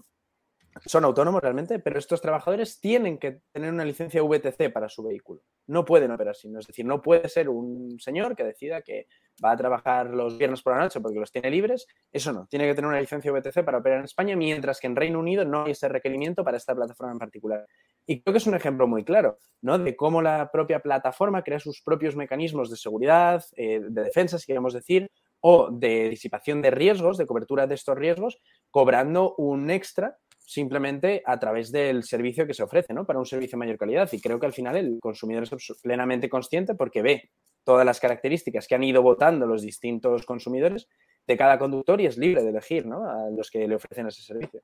[0.87, 5.43] son autónomos realmente, pero estos trabajadores tienen que tener una licencia VTC para su vehículo.
[5.67, 9.07] No pueden operar sin, es decir, no puede ser un señor que decida que
[9.45, 11.87] va a trabajar los viernes por la noche porque los tiene libres.
[12.13, 14.97] Eso no, tiene que tener una licencia VTC para operar en España, mientras que en
[14.97, 17.67] Reino Unido no hay ese requerimiento para esta plataforma en particular.
[18.07, 19.79] Y creo que es un ejemplo muy claro, ¿no?
[19.79, 24.47] De cómo la propia plataforma crea sus propios mecanismos de seguridad, eh, de defensa, si
[24.47, 25.11] queremos decir,
[25.47, 31.39] o de disipación de riesgos, de cobertura de estos riesgos, cobrando un extra simplemente a
[31.39, 33.07] través del servicio que se ofrece, ¿no?
[33.07, 34.09] Para un servicio de mayor calidad.
[34.13, 37.31] Y creo que al final el consumidor es plenamente consciente porque ve
[37.65, 40.87] todas las características que han ido votando los distintos consumidores
[41.27, 43.09] de cada conductor y es libre de elegir, ¿no?
[43.09, 44.61] A los que le ofrecen ese servicio.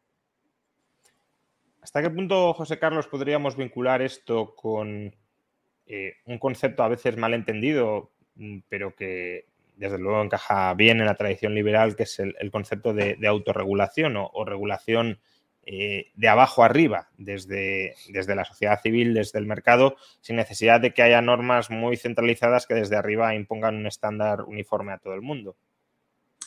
[1.81, 5.17] ¿Hasta qué punto, José Carlos, podríamos vincular esto con
[5.87, 11.15] eh, un concepto a veces malentendido, mm, pero que desde luego encaja bien en la
[11.15, 15.19] tradición liberal, que es el, concepto de, autorregulación o regulación
[15.73, 20.93] eh, de abajo arriba, desde, desde la sociedad civil, desde el mercado, sin necesidad de
[20.93, 25.23] que haya normas muy centralizadas que desde arriba impongan un estándar uniforme a todo el
[25.23, 25.55] mundo.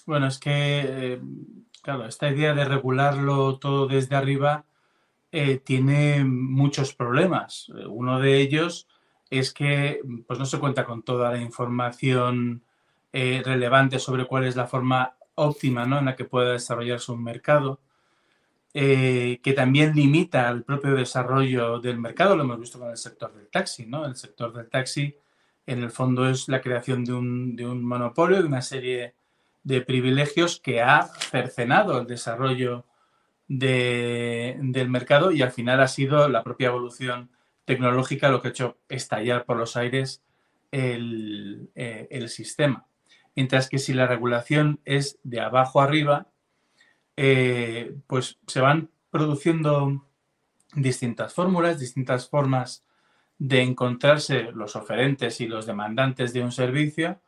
[0.06, 0.52] Bueno, es que,
[0.84, 1.22] eh,
[1.82, 4.66] claro, esta idea de regularlo todo desde arriba
[5.32, 7.70] eh, tiene muchos problemas.
[7.88, 8.90] Uno de ellos
[9.30, 12.62] es que pues, no se cuenta con toda la información
[13.14, 16.00] relevante sobre cuál es la forma óptima ¿no?
[16.00, 17.80] en la que pueda desarrollarse un mercado.
[18.76, 23.32] Eh, que también limita el propio desarrollo del mercado, lo hemos visto con el sector
[23.32, 24.06] del taxi, ¿no?
[24.06, 25.16] El sector del taxi,
[25.68, 29.14] en el fondo, es la creación de un, de un monopolio, de una serie
[29.64, 32.86] de privilegios que ha cercenado el desarrollo
[33.48, 37.30] de, del mercado y al final ha sido la propia evolución
[37.66, 40.24] tecnológica lo que ha hecho estallar por los aires
[40.72, 42.88] el, eh, el sistema.
[43.36, 46.28] Mientras que si la regulación es de abajo arriba,
[47.15, 50.06] eh, pues se van produciendo
[50.76, 52.84] distintas fórmulas, distintas formas
[53.38, 57.19] de encontrarse los oferentes y los demandantes de un servicio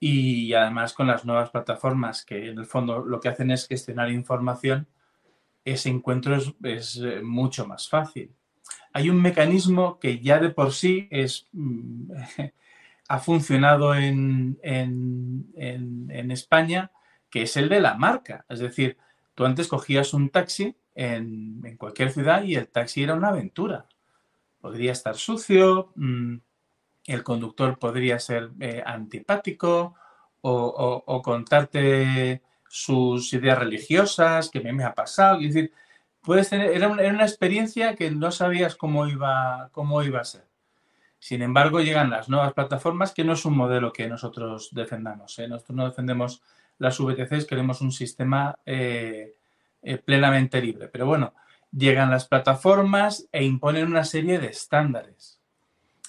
[0.00, 4.10] y además con las nuevas plataformas que en el fondo lo que hacen es gestionar
[4.10, 4.88] información,
[5.64, 8.34] ese encuentro es, eh, mucho más fácil.
[8.92, 12.10] Hay un mecanismo que ya de por sí es, mm,
[13.08, 16.90] ha funcionado en, en España,
[17.30, 18.44] que es el de la marca.
[18.48, 18.96] Es decir,
[19.42, 23.86] Tú antes cogías un taxi en, cualquier ciudad y el taxi era una aventura.
[24.60, 26.36] Podría estar sucio, mm,
[27.06, 29.96] el conductor podría ser eh, antipático
[30.42, 35.40] o, contarte sus ideas religiosas, que me, me ha pasado.
[35.40, 35.72] Es decir,
[36.20, 40.46] puedes tener, era, una, experiencia que no sabías cómo iba, cómo iba a ser.
[41.18, 45.36] Sin embargo, llegan las nuevas plataformas, que no es un modelo que nosotros defendamos.
[45.40, 45.48] ¿eh?
[45.48, 46.42] Nosotros no defendemos
[46.78, 49.36] las VTCs queremos un sistema eh,
[49.82, 50.88] eh, plenamente libre.
[50.88, 51.34] Pero bueno,
[51.70, 55.40] llegan las plataformas e imponen una serie de estándares.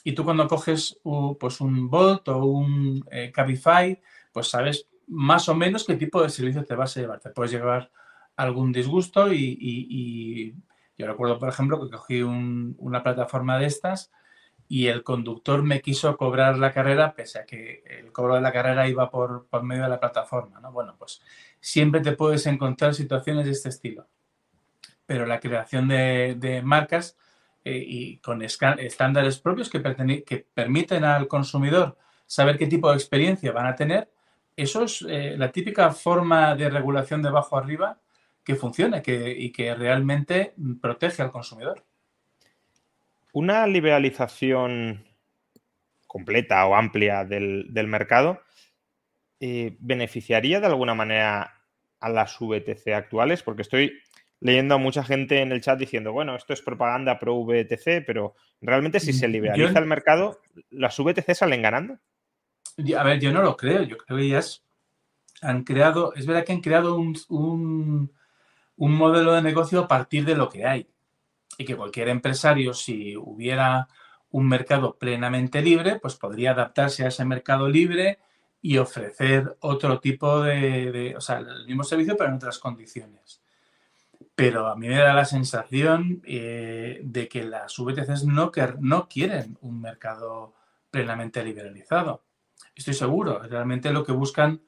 [0.03, 0.99] Y tú cuando coges
[1.39, 6.29] pues un Bolt o un eh, Cabify, pues sabes más o menos qué tipo de
[6.29, 7.19] servicio te vas a llevar.
[7.19, 7.91] Te puedes llevar
[8.35, 10.55] algún disgusto y,
[10.97, 14.11] yo recuerdo, por ejemplo, que cogí una plataforma de estas
[14.67, 18.51] y el conductor me quiso cobrar la carrera pese a que el cobro de la
[18.51, 20.59] carrera iba por, medio de la plataforma.
[20.59, 20.71] ¿no?
[20.71, 21.21] Bueno, pues
[21.59, 24.07] siempre te puedes encontrar situaciones de este estilo.
[25.05, 27.17] Pero la creación de, marcas
[27.63, 29.81] eh, y con estándares propios que,
[30.25, 34.11] que, permiten al consumidor saber qué tipo de experiencia van a tener,
[34.55, 37.99] eso es eh, la típica forma de regulación de abajo arriba
[38.43, 41.83] que funciona y que realmente protege al consumidor.
[43.33, 45.03] Una liberalización
[46.05, 48.39] completa o amplia del, mercado
[49.39, 51.55] eh, beneficiaría de alguna manera
[51.99, 53.99] a las VTC actuales, porque estoy
[54.39, 58.35] leyendo a mucha gente en el chat diciendo, bueno, esto es propaganda pro VTC, pero
[58.61, 61.97] realmente si se liberaliza el mercado, ¿las VTC salen ganando?
[62.95, 64.63] A ver, yo no lo creo, yo creo que ellas
[65.41, 67.17] han creado, es verdad que han creado un,
[68.77, 70.92] un modelo de negocio a partir de lo que hay
[71.57, 73.87] y que cualquier empresario, si hubiera
[74.31, 78.19] un mercado plenamente libre, pues podría adaptarse a ese mercado libre
[78.61, 83.41] y ofrecer otro tipo de, o sea, el mismo servicio pero en otras condiciones.
[84.35, 89.57] Pero a mí me da la sensación eh, de que las VTCs no, no quieren
[89.61, 90.55] un mercado
[90.89, 92.23] plenamente liberalizado.
[92.73, 94.61] Estoy seguro, realmente lo que buscan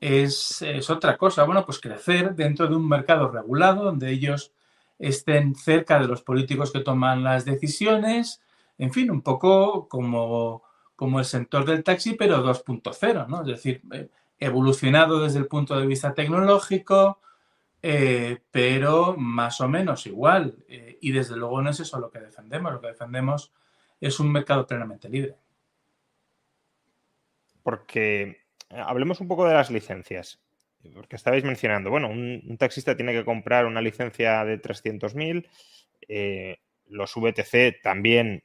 [0.00, 1.44] es, es otra cosa.
[1.44, 4.52] Bueno, pues crecer dentro de un mercado regulado donde ellos
[4.98, 8.40] estén cerca de los políticos que toman las decisiones,
[8.78, 10.62] en fin, un poco como,
[10.96, 13.40] como el sector del taxi, pero 2.0, ¿no?
[13.42, 17.20] Es decir, eh, evolucionado desde el punto de vista tecnológico,
[17.82, 20.64] eh, pero más o menos igual.
[20.68, 23.52] Eh, y desde luego no es eso lo que defendemos, lo que defendemos
[24.00, 25.36] es un mercado plenamente libre.
[27.62, 30.40] Porque hablemos un poco de las licencias
[30.94, 35.48] porque estabais mencionando, bueno, un, taxista tiene que comprar una licencia de 300.000,
[36.08, 38.44] eh, los VTC también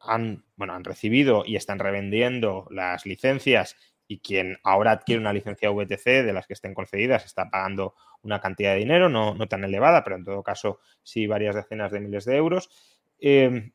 [0.00, 5.70] han, bueno, han recibido y están revendiendo las licencias y quien ahora adquiere una licencia
[5.70, 10.02] VTC de las que estén concedidas está pagando una cantidad de dinero, no, tan elevada,
[10.02, 12.70] pero en todo caso sí varias decenas de miles de euros.
[13.20, 13.70] Eh,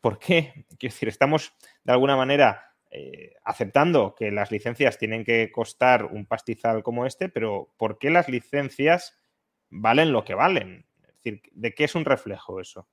[0.00, 0.66] ¿Por qué?
[0.78, 1.52] Quiero decir, estamos
[1.84, 7.28] de alguna manera eh, aceptando que las licencias tienen que costar un pastizal como este,
[7.28, 9.18] pero ¿por qué las licencias
[9.70, 10.86] valen lo que valen?
[11.02, 12.88] Es decir, ¿de qué es un reflejo eso?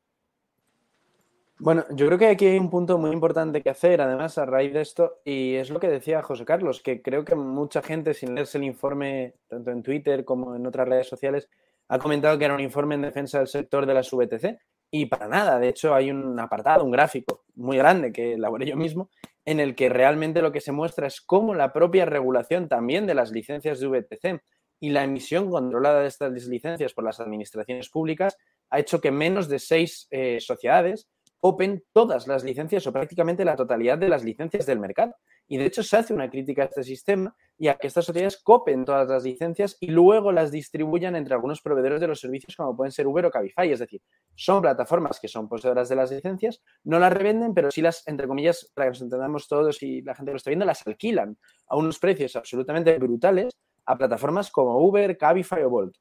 [1.57, 4.73] Bueno, yo creo que aquí hay un punto muy importante que hacer, además, a raíz
[4.73, 8.35] de esto, y es lo que decía José Carlos, que creo que mucha gente, sin
[8.35, 11.49] leerse el informe, tanto en Twitter como en otras redes sociales,
[11.87, 14.59] ha comentado que era un informe en defensa del sector de las VTC,
[14.91, 15.57] y para nada.
[15.57, 19.09] De hecho, hay un apartado, un gráfico muy grande que elaboré yo mismo,
[19.45, 23.13] en el que realmente lo que se muestra es cómo la propia regulación también de
[23.13, 24.41] las licencias de VTC
[24.79, 28.37] y la emisión controlada de estas licencias por las administraciones públicas
[28.69, 31.07] ha hecho que menos de seis eh, sociedades
[31.39, 35.15] open todas las licencias o prácticamente la totalidad de las licencias del mercado.
[35.47, 38.37] Y de hecho se hace una crítica a este sistema y a que estas sociedades
[38.41, 42.75] copen todas las licencias y luego las distribuyan entre algunos proveedores de los servicios como
[42.75, 43.71] pueden ser Uber o Cabify.
[43.71, 44.01] Es decir,
[44.35, 48.27] son plataformas que son poseedoras de las licencias, no las revenden, pero sí las, entre
[48.27, 51.77] comillas, para que nos entendamos todos y la gente lo está viendo, las alquilan a
[51.77, 53.53] unos precios absolutamente brutales
[53.85, 55.95] a plataformas como Uber, Cabify o Bolt.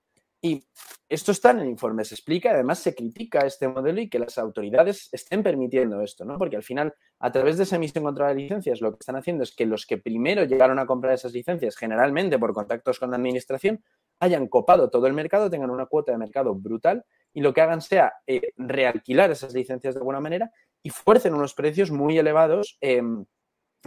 [0.45, 0.63] Y
[1.09, 4.37] esto está en el informe, se explica, además se critica este modelo y que las
[4.37, 6.37] autoridades estén permitiendo esto, ¿no?
[6.37, 9.43] Porque al final, a través de esa emisión contra las licencias, lo que están haciendo
[9.43, 13.17] es que los que primero llegaron a comprar esas licencias, generalmente por contactos con la
[13.17, 13.83] administración,
[14.21, 17.81] hayan copado todo el mercado, tengan una cuota de mercado brutal y lo que hagan
[17.81, 20.53] sea eh, realquilar esas licencias de alguna manera
[20.83, 23.25] y fuercen unos precios muy elevados em,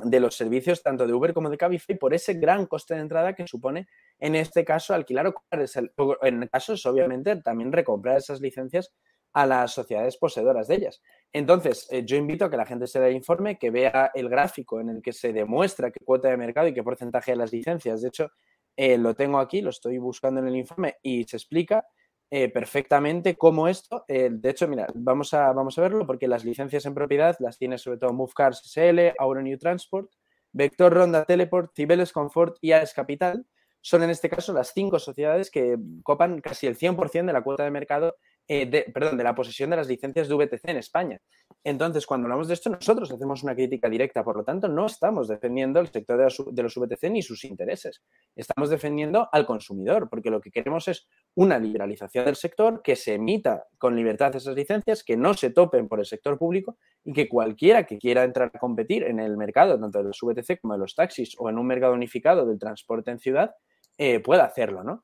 [0.04, 3.34] de los servicios tanto de Uber como de Cabify por ese gran coste de entrada
[3.34, 3.88] que supone
[4.20, 8.94] en este caso alquilar o en casos obviamente también recomprar esas licencias
[9.34, 11.02] a las sociedades poseedoras de ellas.
[11.32, 14.80] Entonces, eh, yo invito a que la gente se dé informe, que vea el gráfico
[14.80, 18.02] en el que se demuestra qué cuota de mercado y qué porcentaje de las licencias.
[18.02, 18.32] De hecho,
[18.76, 21.86] eh, lo tengo aquí, lo estoy buscando en el informe y se explica
[22.30, 26.86] eh, perfectamente cómo esto, de hecho, mira, vamos a, vamos a verlo porque las licencias
[26.86, 30.12] en propiedad las tiene sobre todo Movecars SL, Auro New Transport,
[30.52, 33.46] Vector Ronda Teleport, Cibeles Comfort y AES Capital.
[33.82, 37.64] Son en este caso las cinco sociedades que copan casi el 100% de la cuota
[37.64, 38.18] de mercado,
[38.50, 41.20] eh, de, perdón, de la posesión de las licencias de VTC en España.
[41.66, 45.28] Entonces, cuando hablamos de esto, nosotros hacemos una crítica directa, por lo tanto, no estamos
[45.28, 48.04] defendiendo el sector de, los VTC ni sus intereses.
[48.38, 53.16] Estamos defendiendo al consumidor, porque lo que queremos es una liberalización del sector, que se
[53.16, 57.28] emita con libertad esas licencias, que no se topen por el sector público y que
[57.28, 60.80] cualquiera que quiera entrar a competir en el mercado, tanto de los VTC como de
[60.80, 63.56] los taxis, o en un mercado unificado del transporte en ciudad,
[63.98, 65.04] eh, pueda hacerlo, ¿no?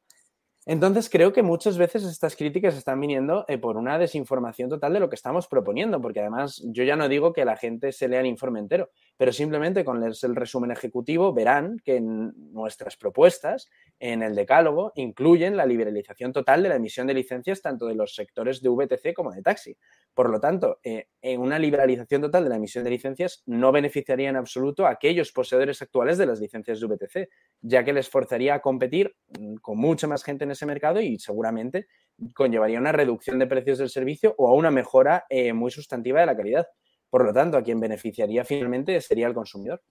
[0.65, 5.01] Entonces creo que muchas veces estas críticas están viniendo eh, por una desinformación total de
[5.01, 8.21] lo que estamos proponiendo, porque además yo ya no digo que la gente se lea
[8.21, 14.35] el informe entero, pero simplemente con el resumen ejecutivo verán que nuestras propuestas en el
[14.35, 18.69] decálogo incluyen la liberalización total de la emisión de licencias tanto de los sectores de
[18.69, 19.75] VTC como de taxi.
[20.13, 24.29] Por lo tanto, eh, en una liberalización total de la emisión de licencias no beneficiaría
[24.29, 27.29] en absoluto a aquellos poseedores actuales de las licencias de VTC,
[27.61, 31.19] ya que les forzaría a competir mm, con mucha más gente en ese mercado y
[31.19, 31.87] seguramente
[32.33, 36.25] conllevaría una reducción de precios del servicio o a una mejora eh, muy sustantiva de
[36.25, 36.67] la calidad.
[37.09, 39.81] Por lo tanto, a quien beneficiaría finalmente sería el consumidor.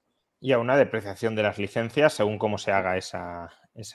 [0.40, 3.50] Y a una depreciación de las licencias según cómo se haga esa,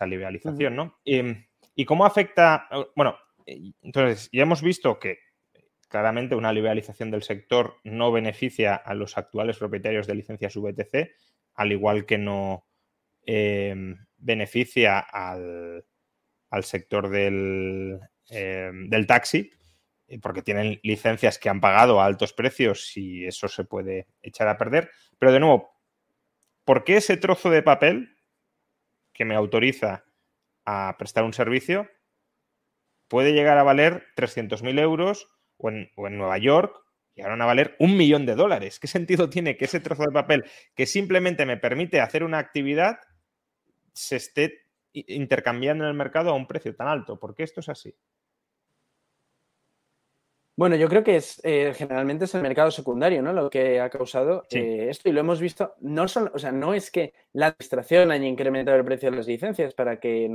[0.06, 0.98] liberalización, ¿no?
[1.04, 2.70] ¿Y cómo afecta?
[2.96, 5.20] Bueno, entonces ya hemos visto que
[5.88, 11.12] claramente una liberalización del sector no beneficia a los actuales propietarios de licencias VTC,
[11.56, 12.66] al igual que no
[13.26, 15.86] em, beneficia al,
[16.64, 19.52] sector del, em, del, taxi,
[20.08, 24.48] eh, porque tienen licencias que han pagado a altos precios y eso se puede echar
[24.48, 24.92] a perder.
[25.20, 25.72] Pero de nuevo,
[26.66, 28.18] ¿por qué ese trozo de papel
[29.14, 30.06] que me autoriza
[30.66, 31.90] a prestar un servicio
[33.08, 36.76] puede llegar a valer 300.000 euros o en, Nueva York
[37.16, 38.80] llegaron a valer un millón de dólares.
[38.80, 43.00] ¿Qué sentido tiene que ese trozo de papel que simplemente me permite hacer una actividad
[43.94, 44.67] se esté
[45.08, 47.20] intercambiando en el mercado a un precio tan alto?
[47.20, 47.94] ¿Por qué esto es así?
[50.58, 53.32] Bueno, yo creo que es eh, generalmente es el mercado secundario, ¿no?
[53.32, 55.76] Lo que ha causado eh, esto y lo hemos visto.
[55.82, 59.28] No son, o sea, no es que la administración haya incrementado el precio de las
[59.28, 60.28] licencias para que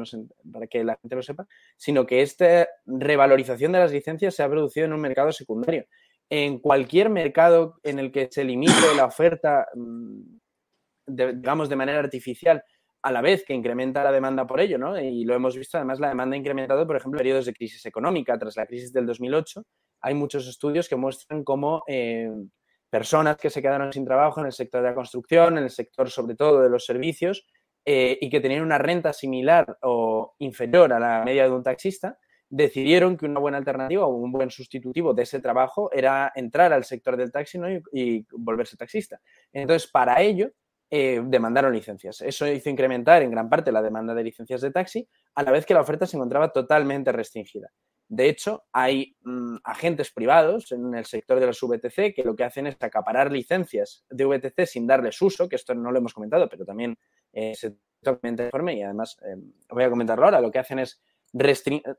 [0.53, 4.49] para que la gente lo sepa, sino que esta revalorización de las licencias se ha
[4.49, 5.87] producido en un mercado secundario.
[6.31, 10.21] En cualquier mercado en el que se limite la oferta, mm,
[11.09, 12.63] digamos, de manera artificial,
[13.03, 14.99] a la vez que incrementa la demanda por ello, ¿no?
[15.01, 17.85] Y lo hemos visto, además, la demanda ha incrementado, por ejemplo, en periodos de crisis
[17.87, 19.65] económica, tras la crisis del 2008
[20.03, 22.29] hay muchos estudios que muestran cómo eh,
[22.91, 26.11] personas que se quedaron sin trabajo en el sector de la construcción, en el sector
[26.11, 27.47] sobre todo de los servicios,
[27.85, 32.19] eh, y que tenían una renta similar o inferior a la media de un taxista,
[32.49, 36.85] decidieron que una buena alternativa o un buen sustitutivo de ese trabajo era entrar al
[36.85, 37.59] sector del taxi
[37.93, 39.21] y, volverse taxista.
[39.53, 40.51] Entonces, para ello,
[40.95, 42.21] eh, demandaron licencias.
[42.21, 45.65] Eso hizo incrementar en gran parte la demanda de licencias de taxi, a la vez
[45.65, 47.73] que la oferta se encontraba totalmente restringida.
[48.09, 52.45] De hecho, hay mm, agentes privados en el sector de los VTC que lo que
[52.45, 56.47] hacen es acaparar licencias de VTC sin darles uso, que esto no lo hemos comentado,
[56.47, 56.99] pero también
[57.33, 60.43] eh, se totalmente informe y además eh, voy a comentarlo ahora.
[60.43, 61.01] Lo que hacen es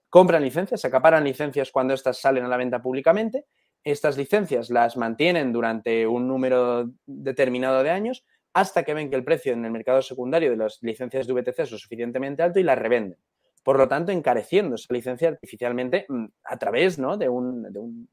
[0.07, 3.47] compran licencias, acaparan licencias cuando estas salen a la venta públicamente.
[3.83, 8.23] Estas licencias las mantienen durante un número determinado de años
[8.53, 11.59] hasta que ven que el precio en el mercado secundario de las licencias de VTC
[11.59, 13.17] es lo suficientemente alto y las revenden.
[13.63, 18.09] Por lo tanto, encareciendo esa licencia artificialmente mm, a través un, de, un,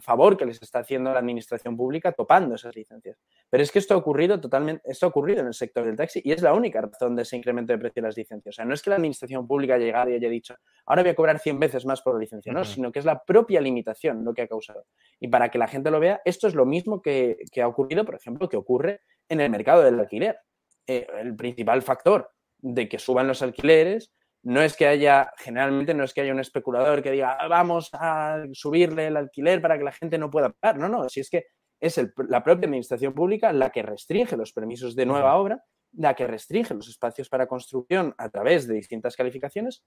[0.00, 3.18] favor que les está haciendo la administración pública topando esas licencias.
[3.50, 6.20] Pero es que esto ha ocurrido totalmente, esto ha ocurrido en el sector del taxi
[6.24, 8.54] y es la única razón de ese incremento de precio de las licencias.
[8.54, 10.54] O sea, no es que la administración pública haya llegado y haya dicho,
[10.86, 13.24] ahora voy a cobrar 100 veces más por la licencia, no, sino que es la
[13.24, 14.86] propia limitación lo que ha causado.
[15.20, 18.14] Y para que la gente lo vea, esto es lo mismo que, ha ocurrido, por
[18.14, 20.38] ejemplo, que ocurre en el mercado del alquiler.
[20.86, 24.12] Eh, el principal factor de que suban los alquileres
[24.44, 27.88] no es que haya, generalmente no es que haya un especulador que diga, ah, vamos
[27.94, 30.78] a subirle el alquiler para que la gente no pueda pagar.
[30.78, 31.46] No, no, si es que
[31.80, 36.26] es la propia administración pública la que restringe los permisos de nueva obra, la que
[36.26, 39.82] restringe los espacios para construcción a través de distintas calificaciones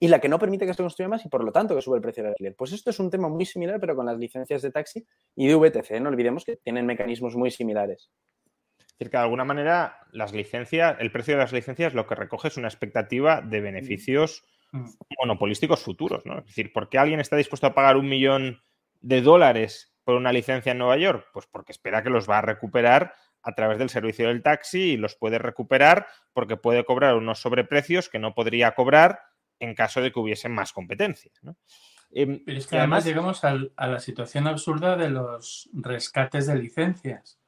[0.00, 1.96] y la que no permite que se construya más y por lo tanto que sube
[1.96, 2.56] el precio del alquiler.
[2.56, 5.06] Pues esto es un tema muy similar, pero con las licencias de taxi
[5.36, 6.00] y de VTC.
[6.00, 8.10] No olvidemos que tienen mecanismos muy similares.
[9.00, 12.14] Es decir, que de alguna manera las licencias, el precio de las licencias lo que
[12.14, 14.90] recoge es una expectativa de beneficios mm.
[15.18, 16.40] monopolísticos futuros, ¿no?
[16.40, 18.60] Es decir, ¿por qué alguien está dispuesto a pagar un millón
[19.00, 21.28] de dólares por una licencia en Nueva York?
[21.32, 24.96] Pues porque espera que los va a recuperar a través del servicio del taxi y
[24.98, 29.22] los puede recuperar porque puede cobrar unos sobreprecios que no podría cobrar
[29.60, 31.32] en caso de que hubiese más competencia.
[32.10, 37.39] Em, Pero es que además, llegamos a la situación absurda de los rescates de licencias.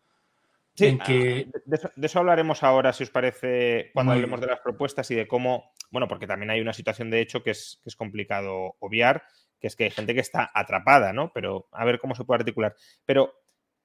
[0.74, 1.48] Sí, que...
[1.66, 5.72] de, eso, hablaremos ahora, si os parece, cuando hablemos de las propuestas y de cómo,
[5.90, 9.22] bueno, porque también hay una situación de hecho que es, que es complicado obviar,
[9.60, 11.30] que es que hay gente que está atrapada, ¿no?
[11.32, 12.74] Pero a ver cómo se puede articular.
[13.04, 13.34] Pero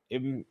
[0.10, 0.46] em,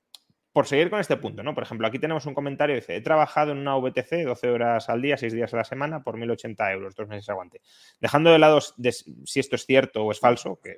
[0.57, 1.53] por seguir con este punto, ¿no?
[1.55, 4.89] Por ejemplo, aquí tenemos un comentario que dice, he trabajado en una VTC 12 horas
[4.89, 7.61] al día, 6 días a la semana por 1.080 euros, dos meses aguante.
[8.01, 10.71] Dejando de lado si esto es cierto o es falso, que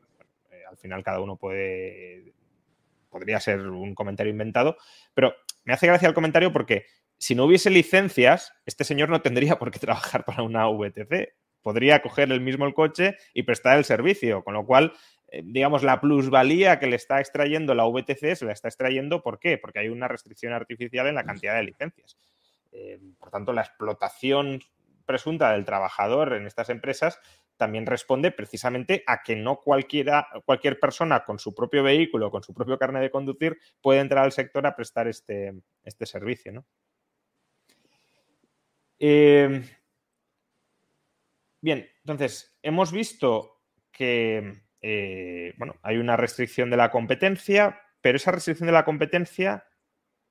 [0.51, 2.33] eh, al final cada uno puede,
[3.09, 4.79] podría ser un comentario inventado,
[5.15, 5.35] pero
[5.69, 6.87] me hace gracia el comentario porque
[7.19, 11.35] si no hubiese licencias, este señor no tendría por qué trabajar para una VTC.
[11.61, 14.95] Podría coger el mismo el coche y prestar el servicio, con lo cual
[15.31, 19.39] eh, digamos, la plusvalía que le está extrayendo la VTC se la está extrayendo, ¿por
[19.39, 19.59] qué?
[19.59, 22.17] Porque hay una restricción artificial en la cantidad de licencias.
[22.73, 24.61] Eh, por tanto, la explotación
[25.05, 27.21] presunta del trabajador en estas empresas
[27.59, 32.55] también responde precisamente a que no cualquiera, cualquier persona con su propio vehículo, con su
[32.55, 35.53] propio carnet de conducir, puede entrar al sector a prestar este,
[35.85, 36.65] este servicio.
[38.99, 39.63] Eh,
[41.61, 43.61] bien, entonces, hemos visto
[43.93, 49.67] que eh, bueno, hay una restricción de la competencia, pero esa restricción de la competencia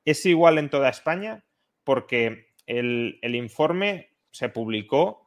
[0.06, 1.46] es igual en toda España
[1.84, 5.27] porque el, informe se publicó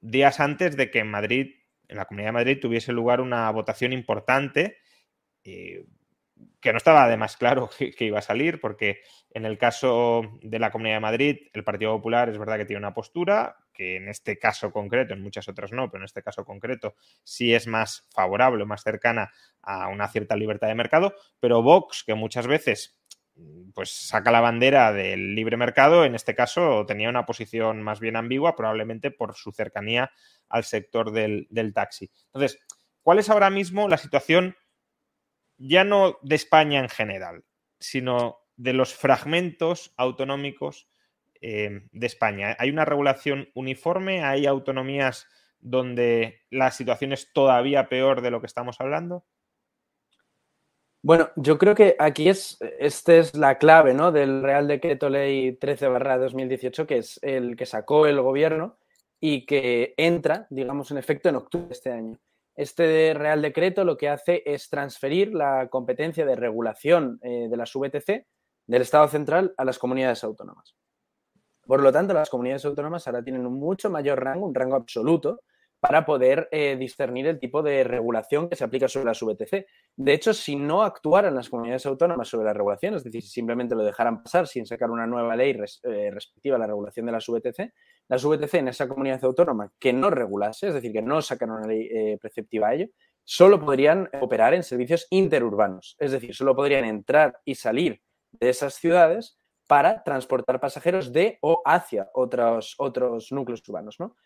[0.00, 1.54] días antes de que en Madrid,
[1.88, 4.78] en la Comunidad de Madrid, tuviese lugar una votación importante.
[5.44, 5.84] Eh,
[6.60, 10.70] que no estaba además claro que, iba a salir, porque en el caso de la
[10.70, 14.38] Comunidad de Madrid, el Partido Popular es verdad que tiene una postura, que en este
[14.38, 18.64] caso concreto, en muchas otras no, pero en este caso concreto sí es más favorable,
[18.64, 19.32] más cercana
[19.62, 22.97] a una cierta libertad de mercado, pero Vox, que muchas veces
[23.74, 28.16] pues saca la bandera del libre mercado, en este caso tenía una posición más bien
[28.16, 30.10] ambigua, probablemente por su cercanía
[30.48, 32.10] al sector del, taxi.
[32.26, 32.60] Entonces,
[33.02, 34.56] ¿cuál es ahora mismo la situación?
[35.58, 37.44] ya no de España en general,
[37.78, 40.88] sino de los fragmentos autonómicos
[41.40, 42.56] eh, de España.
[42.58, 44.24] ¿Hay una regulación uniforme?
[44.24, 45.28] ¿Hay autonomías
[45.60, 49.24] donde la situación es todavía peor de lo que estamos hablando?
[51.00, 54.10] Bueno, yo creo que aquí es, esta es la clave ¿no?
[54.10, 58.78] del Real Decreto Ley 13 2018, que es el que sacó el gobierno
[59.20, 62.18] y que entra, digamos, en efecto en octubre de este año.
[62.56, 67.72] Este Real Decreto lo que hace es transferir la competencia de regulación eh, de las
[67.72, 68.26] VTC
[68.66, 70.74] del Estado central a las comunidades autónomas.
[71.64, 75.42] Por lo tanto, las comunidades autónomas ahora tienen un mucho mayor rango, un rango absoluto,
[75.80, 79.66] para poder eh, discernir el tipo de regulación que se aplica sobre las VTC.
[79.96, 83.76] De hecho, si no actuaran las comunidades autónomas sobre la regulación, es decir, si simplemente
[83.76, 87.26] lo dejaran pasar sin sacar una nueva ley eh, respectiva a la regulación de las
[87.26, 87.72] VTC,
[88.08, 91.68] las VTC en esa comunidad autónoma que no regulase, es decir, que no sacaran una
[91.68, 92.86] ley eh, preceptiva a ello,
[93.22, 98.02] solo podrían operar en servicios interurbanos, es decir, solo podrían entrar y salir
[98.32, 104.16] de esas ciudades para transportar pasajeros de o hacia otros, otros núcleos urbanos, ¿no?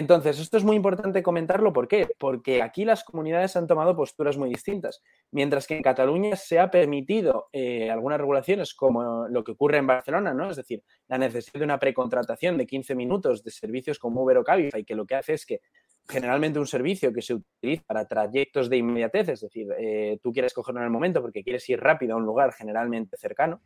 [0.00, 1.72] Entonces, esto es muy importante comentarlo.
[1.72, 2.08] ¿Por qué?
[2.20, 5.02] Porque aquí las comunidades han tomado posturas muy distintas.
[5.32, 9.88] Mientras que en Cataluña se ha permitido eh, algunas regulaciones, como lo que ocurre en
[9.88, 10.50] Barcelona, ¿no?
[10.50, 14.44] Es decir, la necesidad de una precontratación de 15 minutos de servicios como Uber o
[14.44, 15.62] Cabify, que lo que hace es que
[16.08, 20.54] generalmente un servicio que se utiliza para trayectos de inmediatez, es decir, eh, tú quieres
[20.54, 23.60] cogerlo en el momento porque quieres ir rápido a un lugar generalmente cercano,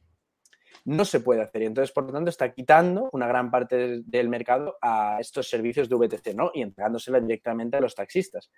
[0.84, 1.62] no se puede hacer.
[1.62, 5.88] Y entonces, por lo tanto, está quitando una gran parte del mercado a estos servicios
[5.88, 6.50] de VTC, ¿no?
[6.54, 8.50] Y entregándosela directamente a los taxistas.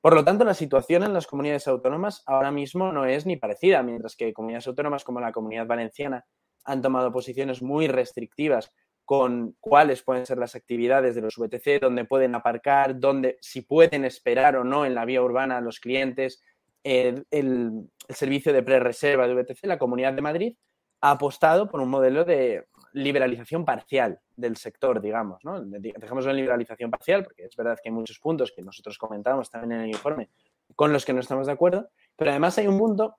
[0.00, 3.82] Por lo tanto, la situación en las comunidades autónomas ahora mismo no es ni parecida,
[3.82, 6.26] mientras que comunidades autónomas como la Comunidad Valenciana
[6.64, 8.72] han tomado posiciones muy restrictivas
[9.04, 14.04] con cuáles pueden ser las actividades de los VTC, dónde pueden aparcar, dónde, si pueden
[14.04, 16.42] esperar o no en la vía urbana los clientes,
[16.82, 20.56] el, el servicio de pre-reserva de VTC, la Comunidad de Madrid
[21.04, 25.60] ha apostado por un modelo de, liberalización parcial del sector, digamos, ¿no?
[25.60, 29.72] Dejemos la liberalización parcial, porque es verdad que hay muchos puntos que nosotros comentamos también
[29.72, 30.30] en el informe
[30.76, 33.16] con los que no estamos de acuerdo, pero además hay un punto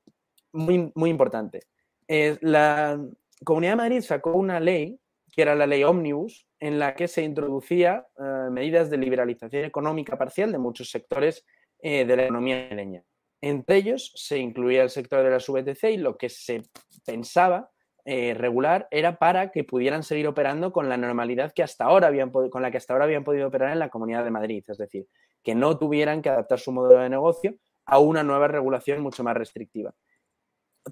[0.54, 1.68] muy, muy importante.
[2.08, 3.00] la
[3.44, 4.98] Comunidad de Madrid sacó una ley,
[5.32, 10.18] que era la ley Omnibus, en la que se introducía eh, medidas de liberalización económica
[10.18, 11.46] parcial de muchos sectores
[11.80, 13.04] eh, de la economía leña.
[13.42, 16.64] Entre ellos se incluía el sector de las VTC y lo que se
[17.06, 17.70] pensaba
[18.08, 22.30] eh, regular era para que pudieran seguir operando con la normalidad que hasta ahora habían
[22.30, 25.08] con la que hasta ahora habían podido operar en la Comunidad de Madrid, es decir,
[25.44, 29.36] que no tuvieran que adaptar su modelo de negocio a una nueva regulación mucho más
[29.36, 29.92] restrictiva.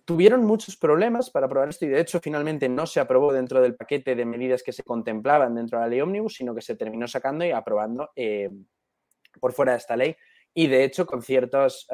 [0.06, 3.76] Tuvieron muchos problemas para aprobar esto y de hecho finalmente no se aprobó dentro del
[3.76, 7.08] paquete de medidas que se contemplaban dentro de la ley Omnibus, sino que se terminó
[7.08, 8.50] sacando y aprobando eh,
[9.40, 10.16] por fuera de esta ley
[10.52, 11.88] y de hecho con ciertos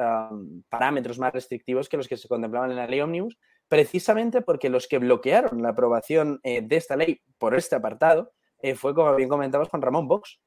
[0.68, 3.36] parámetros más restrictivos que los que se contemplaban en la ley Omnibus,
[3.70, 8.74] precisamente porque los que bloquearon la aprobación eh, de esta ley por este apartado eh,
[8.74, 10.40] fue, como bien comentabas, Juan Ramón Vox.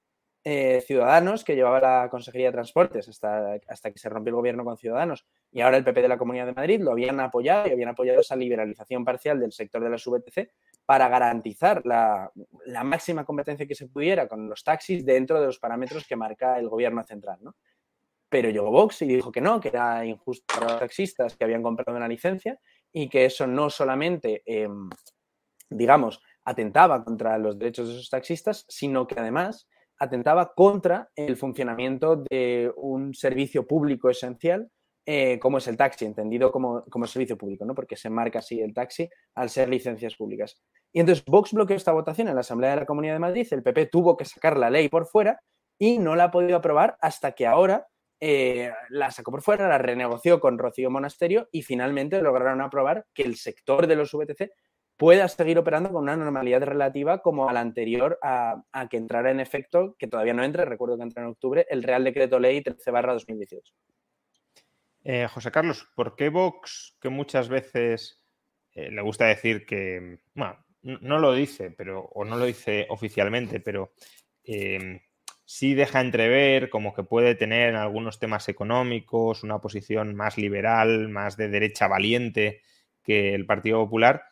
[0.44, 4.66] Eh, Ciudadanos, que llevaba la Consejería de Transportes hasta, hasta que se rompió el gobierno
[4.66, 7.72] con Ciudadanos, y ahora el PP de la Comunidad de Madrid lo habían apoyado y
[7.72, 10.52] habían apoyado esa liberalización parcial del sector de las VTC
[10.86, 12.30] para garantizar la,
[12.66, 16.60] la máxima competencia que se pudiera con los taxis dentro de los parámetros que marca
[16.60, 17.40] el gobierno central.
[17.42, 17.56] ¿no?
[18.34, 21.62] pero llegó Vox y dijo que no, que era injusto para los taxistas que habían
[21.62, 22.60] comprado una licencia
[22.94, 24.90] y que eso no solamente, em,
[25.70, 29.68] digamos, atentaba contra los derechos de esos taxistas, sino que además
[30.00, 34.70] atentaba contra el funcionamiento de un servicio público esencial
[35.06, 37.76] eh, como es el taxi, entendido como, como, servicio público, ¿no?
[37.76, 40.62] porque se marca así el taxi al ser licencias públicas.
[40.94, 43.64] Y entonces Vox bloqueó esta votación en la Asamblea de la Comunidad de Madrid, el
[43.64, 45.42] PP tuvo que sacar la ley por fuera
[45.78, 47.88] y no la ha podido aprobar hasta que ahora
[48.26, 53.24] eh, la sacó por fuera, la renegoció con Rocío Monasterio y finalmente lograron aprobar que
[53.24, 54.50] el sector de los VTC
[54.96, 59.42] pueda seguir operando con una normalidad relativa como a la anterior a, que entrara en
[59.42, 62.92] efecto, que todavía no entre, recuerdo que entra en octubre, el Real Decreto Ley 13
[62.92, 63.74] 2018.
[65.04, 68.24] Eh, José Carlos, ¿por qué Vox, que muchas veces
[68.72, 73.60] eh, le gusta decir que, bueno, no lo dice, pero, o no lo dice oficialmente,
[73.60, 73.92] pero
[75.54, 81.10] sí deja entrever como que puede tener en algunos temas económicos una posición más liberal,
[81.10, 82.64] más de derecha valiente
[83.04, 84.24] que el Partido Popular,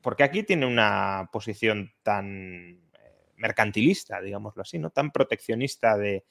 [0.00, 4.88] porque aquí tiene una posición tan eh, mercantilista, digámoslo así, ¿no?
[4.88, 6.24] Tan proteccionista de,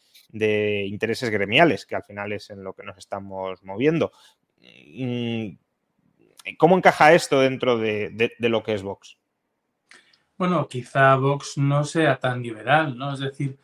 [0.88, 4.12] intereses gremiales, que al final es en lo que nos estamos moviendo.
[4.60, 5.50] Mm,
[6.58, 9.20] ¿Cómo encaja esto dentro de, de lo que es Vox?
[10.38, 13.14] Bueno, quizá Vox no sea tan liberal, ¿no?
[13.14, 13.60] Es decir,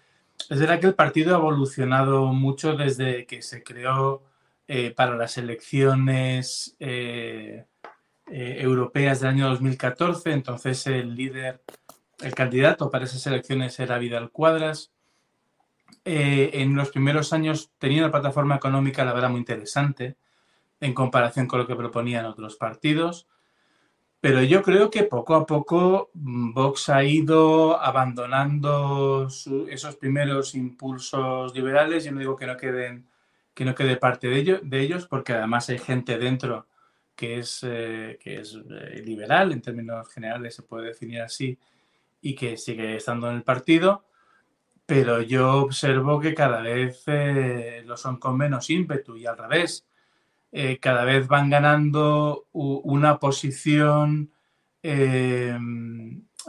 [0.49, 4.23] es verdad que el partido ha evolucionado mucho desde que se creó
[4.67, 7.65] eh, para las elecciones eh,
[8.27, 10.31] eh, europeas del año 2014.
[10.31, 11.61] Entonces el líder,
[12.19, 14.91] el candidato para esas elecciones era Vidal Cuadras.
[16.05, 20.15] en los primeros años tenía una plataforma económica, la verdad, muy interesante
[20.79, 23.27] en comparación con lo que proponían otros partidos.
[24.19, 29.27] Pero yo creo que poco a poco mm, Vox ha ido abandonando
[29.69, 32.03] esos primeros impulsos liberales.
[32.03, 33.07] Yo no digo que no queden,
[33.53, 36.67] que no quede parte de, de ellos, porque además hay gente dentro
[37.17, 41.57] que es, eh, que es eh, liberal, en términos generales se puede definir así,
[42.21, 44.05] y que sigue estando en el partido.
[44.85, 49.86] Pero yo observo que cada vez eh, lo son con menos ímpetu y al revés
[50.51, 54.31] eh, cada vez van ganando una posición
[54.81, 55.57] eh,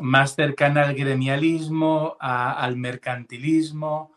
[0.01, 4.13] más cercana al gremialismo, al mercantilismo,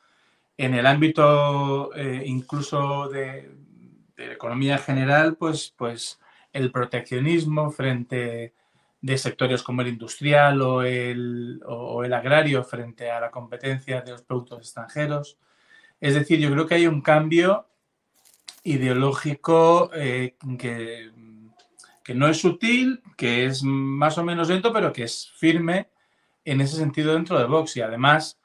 [0.58, 3.52] en el ámbito eh, incluso de,
[4.18, 6.20] la economía general, pues, pues
[6.54, 8.54] el proteccionismo frente
[9.02, 14.12] de sectores como el industrial o el, o el agrario frente a la competencia de
[14.12, 15.40] los productos extranjeros.
[16.00, 17.71] Es decir, yo creo que hay un cambio
[18.64, 21.12] ideológico eh, que,
[22.04, 25.90] que, no es sutil, que es más o menos lento, pero que es firme
[26.46, 27.78] en ese sentido dentro de Vox.
[27.78, 28.40] Y además,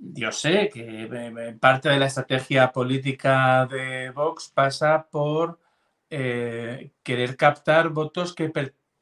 [0.00, 5.60] yo sé que eh, parte de la estrategia política de Vox pasa por
[6.10, 8.50] eh, querer captar votos que,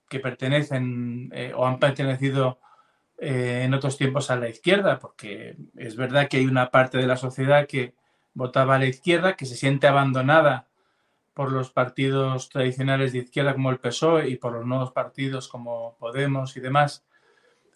[0.09, 2.61] que pertenecen o han pertenecido
[3.19, 7.17] en otros tiempos a la izquierda, porque es verdad que hay una parte de la
[7.17, 7.95] sociedad que
[8.37, 10.69] votaba a la izquierda, que se siente abandonada
[11.35, 15.97] por los partidos tradicionales de izquierda como el PSOE y por los nuevos partidos como
[15.99, 17.05] Podemos y demás,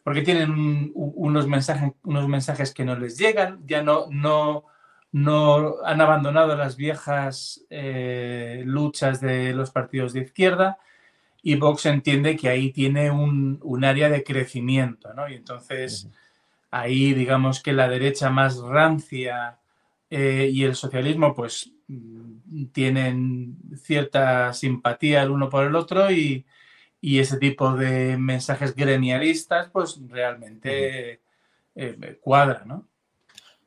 [0.04, 4.64] porque tienen unos, mensajes, unos mensajes que no les llegan, ya no, no,
[5.12, 10.78] no han abandonado las viejas eh, luchas de los partidos de izquierda
[11.42, 15.26] y Vox entiende que ahí tiene un, área de crecimiento, ¿no?
[15.28, 16.08] Y entonces
[16.70, 19.59] ahí digamos que la derecha más rancia
[20.10, 26.44] eh, y el socialismo pues mm, tienen cierta simpatía el uno por el otro y,
[27.02, 31.22] ese tipo de mensajes gremialistas pues realmente
[31.74, 32.88] eh, cuadra, ¿no?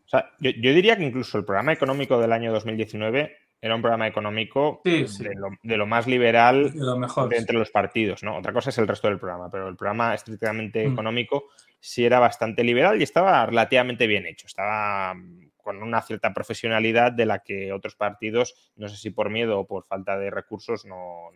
[0.05, 3.81] O sea, yo, yo, diría que incluso el programa económico del año 2019 era un
[3.81, 8.37] programa económico De, lo, más liberal de, entre los partidos, ¿no?
[8.37, 10.91] Otra cosa es el resto del programa, pero el programa estrictamente mm.
[10.91, 11.45] económico
[11.79, 14.47] sí era bastante liberal y estaba relativamente bien hecho.
[14.47, 19.29] Estaba mm, con una cierta profesionalidad de la que otros partidos, no sé si por
[19.29, 21.31] miedo o por falta de recursos, no,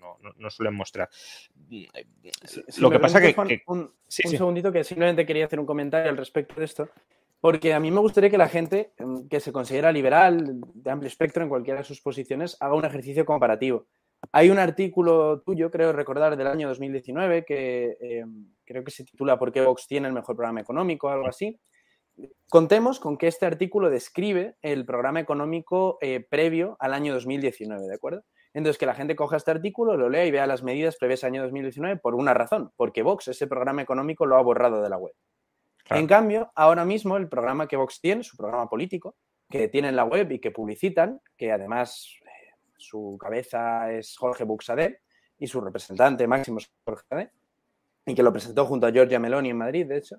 [0.49, 1.09] suelen mostrar.
[2.77, 3.63] lo que pasa que...
[3.65, 6.89] un, segundito que simplemente quería hacer un comentario al respecto de esto.
[7.39, 11.07] Porque a mí me gustaría que la gente em, que se considera liberal, de amplio
[11.07, 13.85] espectro en cualquiera de sus posiciones, haga un ejercicio comparativo.
[14.31, 19.37] Hay un artículo tuyo, creo recordar, del año 2019, que em, creo que se titula
[19.37, 21.07] ¿Por qué Vox tiene el mejor programa económico?
[21.07, 21.59] o algo así.
[22.49, 27.93] Contemos con que este artículo describe el programa económico eh, previo al año 2019, ¿de
[27.93, 28.23] acuerdo?
[28.53, 31.31] Entonces, que la gente coja este artículo, lo lea y vea las medidas previas al
[31.31, 34.97] año 2019 por una razón, porque Vox ese programa económico lo ha borrado de la
[34.97, 35.13] web.
[35.89, 39.15] En cambio, ahora mismo el programa que Vox tiene, su programa político,
[39.49, 44.43] que tiene en la web y que publicitan, que además eh, su cabeza es Jorge
[44.43, 45.01] Buxadé
[45.37, 47.31] y su representante máximo es Jorge Buxadé,
[48.05, 50.17] y que lo presentó junto a Giorgia Meloni en Madrid, de hecho,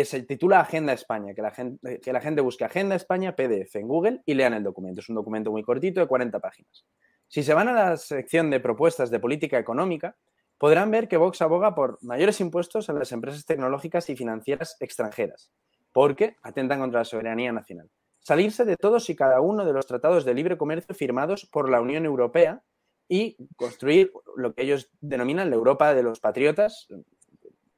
[0.00, 3.76] es el titula Agenda España, que la, gente, que la gente busque Agenda España PDF
[3.76, 5.00] en Google y lean el documento.
[5.00, 6.84] Es un documento muy cortito de 40 páginas.
[7.28, 10.16] Si se van a la sección de propuestas de política económica,
[10.58, 15.52] podrán ver que Vox aboga por mayores impuestos a las empresas tecnológicas y financieras extranjeras,
[15.92, 17.90] porque atentan contra la soberanía nacional.
[18.20, 21.80] Salirse de todos y cada uno de los tratados de libre comercio firmados por la
[21.80, 22.62] Unión Europea
[23.08, 26.88] y construir lo que ellos denominan la Europa de los patriotas,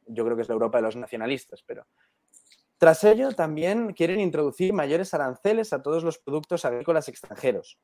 [0.08, 1.86] yo creo que es la Europa de los nacionalistas, pero
[2.78, 7.78] tras ello también quieren introducir mayores aranceles a todos los productos agrícolas extranjeros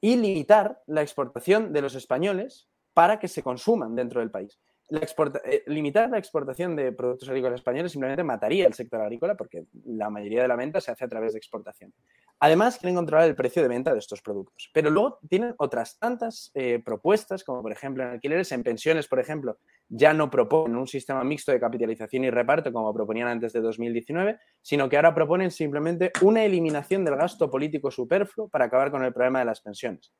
[0.00, 4.58] y limitar la exportación de los españoles para que se consuman dentro del país.
[4.90, 10.10] Eh, limitar la exportación de productos agrícolas españoles simplemente mataría el sector agrícola porque la
[10.10, 11.94] mayoría de la venta se hace a través de exportación.
[12.40, 14.70] Además, quieren controlar el precio de venta de estos productos.
[14.74, 19.20] Pero luego tienen otras tantas eh, propuestas, como por ejemplo en alquileres, en pensiones, por
[19.20, 19.58] ejemplo,
[19.88, 24.38] ya no proponen un sistema mixto de capitalización y reparto como proponían antes de 2019,
[24.60, 29.14] sino que ahora proponen simplemente una eliminación del gasto político superfluo para acabar con el
[29.14, 30.12] problema de las pensiones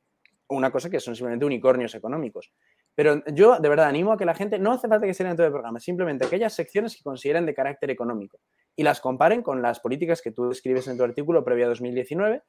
[0.49, 2.53] una cosa que son simplemente unicornios económicos.
[2.95, 5.47] Pero yo de verdad animo a que la gente, no hace falta que sea todo
[5.47, 8.39] el programa, simplemente aquellas secciones que consideren de carácter económico
[8.77, 12.43] y las comparen con las políticas que tú describes en tu artículo previo a 2019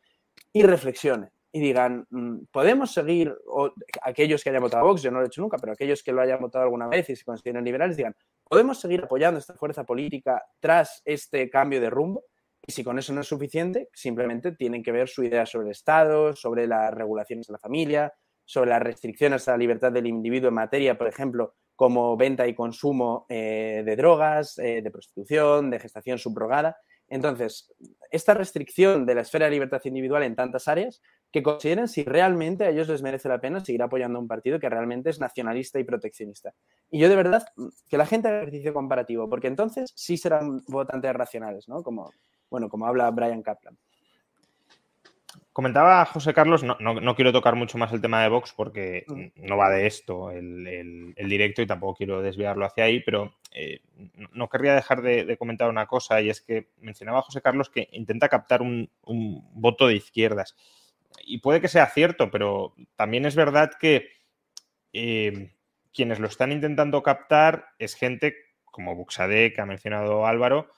[0.53, 3.71] y reflexionen y digan, mm, podemos seguir, o
[4.01, 6.11] aquellos que hayan votado a Vox, yo no lo he hecho nunca, pero aquellos que
[6.11, 9.85] lo hayan votado alguna vez y se consideren liberales, digan, podemos seguir apoyando esta fuerza
[9.85, 12.25] política tras este cambio de rumbo
[12.67, 15.71] y si con eso no es suficiente, simplemente tienen que ver su idea sobre el
[15.71, 18.13] Estado, sobre las regulaciones de la familia,
[18.45, 22.55] sobre las restricciones a la libertad del individuo en materia, por ejemplo, como venta y
[22.55, 26.77] consumo eh, de drogas, eh, de prostitución, de gestación subrogada.
[27.07, 27.73] Entonces,
[28.09, 32.63] esta restricción de la esfera de libertad individual en tantas áreas, que consideren si realmente
[32.63, 35.79] a ellos les merece la pena seguir apoyando a un partido que realmente es nacionalista
[35.79, 36.53] y proteccionista.
[36.89, 37.45] Y yo de verdad,
[37.89, 41.83] que la gente haga ejercicio comparativo, porque entonces sí serán votantes racionales, ¿no?
[41.83, 42.09] Como
[42.49, 43.77] bueno, como habla Brian Kaplan.
[45.55, 49.47] Comentaba José Carlos, no, quiero tocar mucho más el tema de Vox porque mm.
[49.47, 53.79] no va de esto el, directo y tampoco quiero desviarlo hacia ahí, pero eh,
[54.33, 58.27] no querría dejar de, comentar una cosa y es que mencionaba José Carlos que intenta
[58.27, 58.89] captar un,
[59.53, 60.57] voto de izquierdas.
[61.25, 64.09] Y puede que sea cierto, pero también es verdad que
[64.91, 65.53] eh,
[65.93, 68.35] quienes lo están intentando captar es gente
[68.65, 70.73] como Buxade, que ha mencionado Álvaro,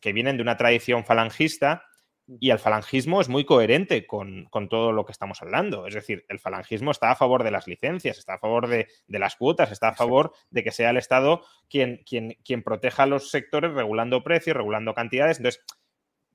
[0.00, 1.89] que vienen de una tradición falangista
[2.38, 5.86] y el falangismo es muy coherente con, todo lo que estamos hablando.
[5.86, 9.36] Es decir, el falangismo está a favor de las licencias, está a favor de, las
[9.36, 13.30] cuotas, está a favor de que sea el Estado quien, quien, quien proteja a los
[13.30, 15.38] sectores regulando precios, regulando cantidades.
[15.38, 15.64] Entonces,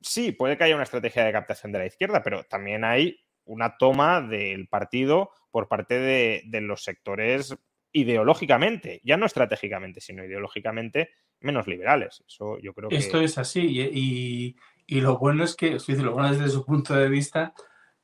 [0.01, 3.77] sí, puede que haya una estrategia de captación de la izquierda, pero también hay una
[3.77, 7.55] toma del partido por parte de, de los sectores
[7.95, 12.23] ideológicamente, ya no estratégicamente, sino ideológicamente menos liberales.
[12.27, 12.97] Eso yo creo que...
[12.97, 14.55] Esto es así y,
[14.87, 17.53] lo bueno es que, lo bueno desde su punto de vista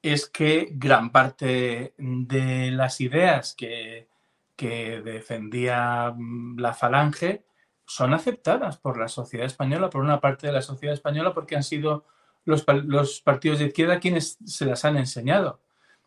[0.01, 4.07] es que gran parte de las ideas que,
[4.55, 7.43] que defendía mm, la falange
[7.85, 11.63] son aceptadas por la sociedad española, por una parte de la sociedad española, porque han
[11.63, 12.05] sido
[12.45, 15.61] los, los partidos de izquierda quienes se las han enseñado.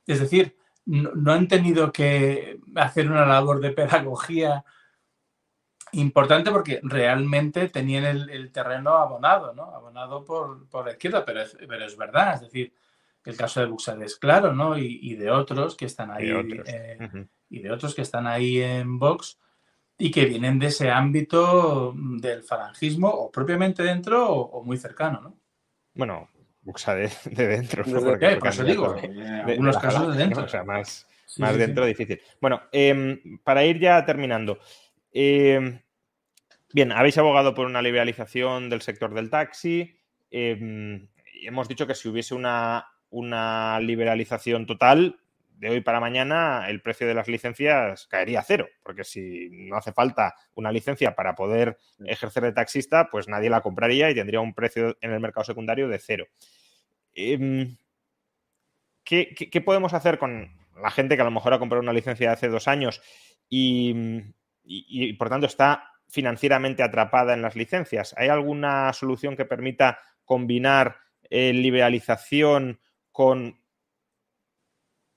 [0.06, 0.56] Es decir,
[0.86, 4.64] no, han tenido que hacer una labor de pedagogía
[5.98, 9.64] importante porque realmente tenían el, terreno abonado, ¿no?
[9.64, 12.72] Abonado por, por la izquierda, pero es, pero es verdad, es decir,
[13.24, 14.76] el caso de Buxad es claro, ¿no?
[14.76, 16.30] Y, de otros que están ahí,
[16.66, 19.38] eh, y de otros que están ahí en Vox
[19.96, 25.38] y que vienen de ese ámbito del falangismo o propiamente dentro o, muy cercano, ¿no?
[25.94, 26.28] Bueno,
[26.62, 27.84] Buxad de, de, dentro.
[27.86, 28.00] ¿no?
[28.00, 30.44] Porque, por eso digo, en algunos casos de dentro.
[30.44, 31.06] O sea, más,
[31.38, 32.20] más dentro difícil.
[32.40, 34.58] Bueno, em, para ir ya terminando.
[35.12, 35.80] Em,
[36.74, 39.96] bien, habéis abogado por una liberalización del sector del taxi.
[40.30, 41.08] Em,
[41.42, 45.20] hemos dicho que si hubiese una, una liberalización total,
[45.56, 49.76] de hoy para mañana el precio de las licencias caería a cero, porque si no
[49.76, 54.40] hace falta una licencia para poder ejercer de taxista, pues nadie la compraría y tendría
[54.40, 56.26] un precio en el mercado secundario de cero.
[59.04, 60.50] ¿qué, podemos hacer con
[60.82, 63.00] la gente que a lo mejor ha comprado una licencia hace dos años
[63.48, 68.14] y, por tanto está financieramente atrapada en las licencias?
[68.16, 70.96] ¿Hay alguna solución que permita combinar
[71.28, 72.80] eh, liberalización
[73.12, 73.60] con...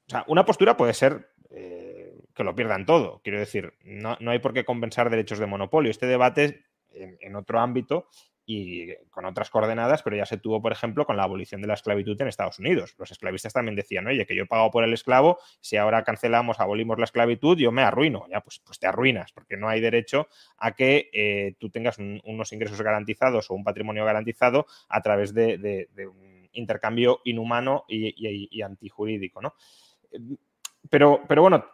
[0.08, 3.22] O sea, una postura puede ser eh, que lo pierdan todo.
[3.24, 5.92] Quiero decir, no, hay por qué compensar derechos de monopolio.
[5.92, 8.08] Este debate en otro ámbito
[8.50, 11.74] y con otras coordenadas, pero ya se tuvo, por ejemplo, con la abolición de la
[11.74, 12.96] esclavitud en Estados Unidos.
[12.98, 16.98] Los esclavistas también decían, oye, que yo he por el esclavo, si ahora cancelamos, abolimos
[16.98, 18.26] la esclavitud, yo me arruino.
[18.32, 22.54] Ya, pues, pues te arruinas, porque no hay derecho a que eh, tú tengas unos
[22.54, 29.56] ingresos garantizados o un patrimonio garantizado a través de, un intercambio inhumano y, antijurídico, ¿no?
[30.90, 31.66] Pero, pero bueno,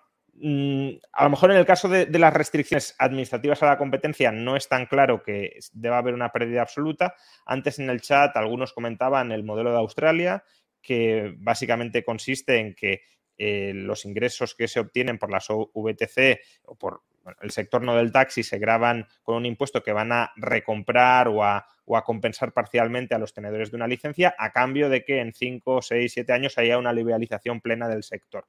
[0.41, 4.67] a lo mejor en el caso de, las restricciones administrativas a la competencia no es
[4.67, 7.15] tan claro que deba haber una pérdida absoluta.
[7.45, 10.43] Antes en el chat algunos comentaban el modelo de Australia,
[10.81, 13.01] que básicamente consiste en que
[13.37, 17.03] eh, los ingresos que se obtienen por las VTC o por
[17.41, 21.43] el sector no del taxi se graban con un impuesto que van a recomprar o
[21.43, 21.65] a,
[22.05, 26.13] compensar parcialmente a los tenedores de una licencia a cambio de que en 5, 6,
[26.13, 28.45] 7 años haya una liberalización plena del sector.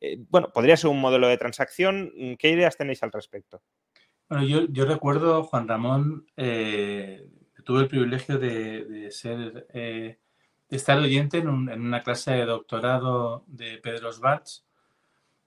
[0.00, 2.10] Eh, bueno, podría ser un modelo de transacción.
[2.38, 3.62] ¿Qué ideas tenéis al respecto?
[4.28, 7.28] Bueno, yo, recuerdo, Juan Ramón, eh,
[7.64, 10.18] tuve el privilegio de, ser, eh,
[10.68, 14.67] de estar oyente en, una clase de doctorado de Pedro Schwartz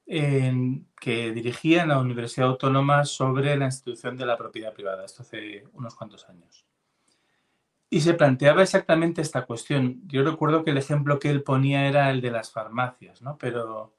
[0.06, 5.66] que dirigía en la Universidad Autónoma sobre la institución de la propiedad privada, esto hace
[5.74, 6.66] unos cuantos años.
[7.90, 10.02] Y se planteaba exactamente esta cuestión.
[10.08, 13.38] Yo recuerdo que el ejemplo que él ponía era el de las farmacias, ¿no?
[13.38, 13.94] Pero,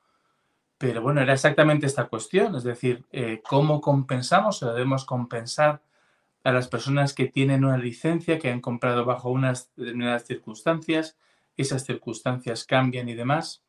[0.78, 5.82] pero bueno, era exactamente esta cuestión, es decir, eh, cómo compensamos o debemos compensar
[6.44, 11.16] a las personas que tienen una licencia, que han comprado bajo unas determinadas circunstancias,
[11.56, 13.62] esas circunstancias cambian y demás.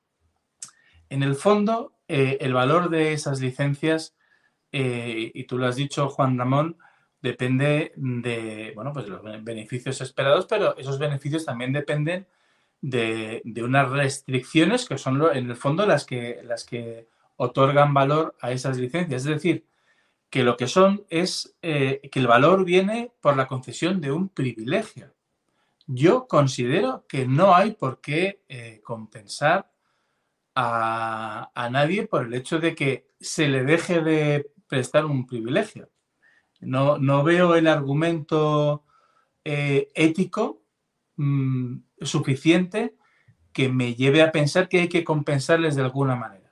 [1.09, 4.15] En el fondo, eh, el valor de esas licencias,
[4.71, 6.77] eh, y tú lo has dicho, Juan Ramón,
[7.21, 12.27] depende de, bueno, pues los beneficios esperados, pero esos beneficios también dependen
[12.81, 18.51] de, unas restricciones que son en el fondo las que, las que otorgan valor a
[18.51, 19.21] esas licencias.
[19.21, 19.65] Es decir,
[20.29, 24.27] que lo que son es eh, que el valor viene por la concesión de un
[24.27, 25.13] privilegio.
[25.85, 28.41] Yo considero que no hay por qué
[28.83, 29.72] compensar
[30.55, 35.89] a, nadie por el hecho de que se le deje de prestar un privilegio.
[36.61, 38.83] No, no veo el argumento
[39.43, 40.63] eh, ético
[41.17, 42.95] mm, suficiente
[43.51, 46.51] que me lleve a pensar que hay que compensarles de alguna manera.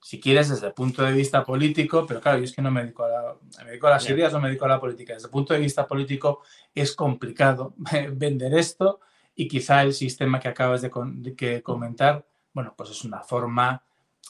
[0.00, 2.82] Si quieres, desde el punto de vista político, pero claro, yo es que no me
[2.82, 5.14] dedico a, me dedico a las ideas, no me dedico a la política.
[5.14, 6.42] Desde el punto de vista político
[6.74, 7.74] es complicado
[8.12, 9.00] vender esto
[9.34, 13.82] y quizá el sistema que acabas de, de comentar bueno, pues es una forma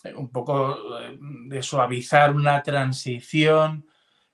[0.03, 3.87] eh, un poco eh, de suavizar una transición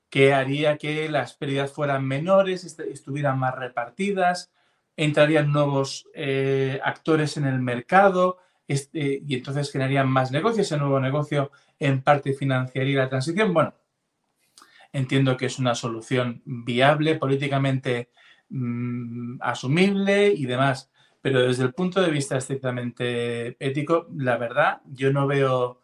[0.08, 4.50] que haría que las pérdidas fueran menores, estuvieran más repartidas,
[4.96, 10.66] entrarían nuevos eh, actores en el mercado este, y entonces generarían más negocios.
[10.66, 13.54] Ese nuevo negocio en parte financiaría la transición.
[13.54, 13.74] Bueno,
[14.92, 18.10] entiendo que es una solución viable, políticamente
[18.48, 20.90] mm, asumible y demás.
[21.22, 25.80] Pero desde el punto de vista estrictamente ético, la verdad, yo no veo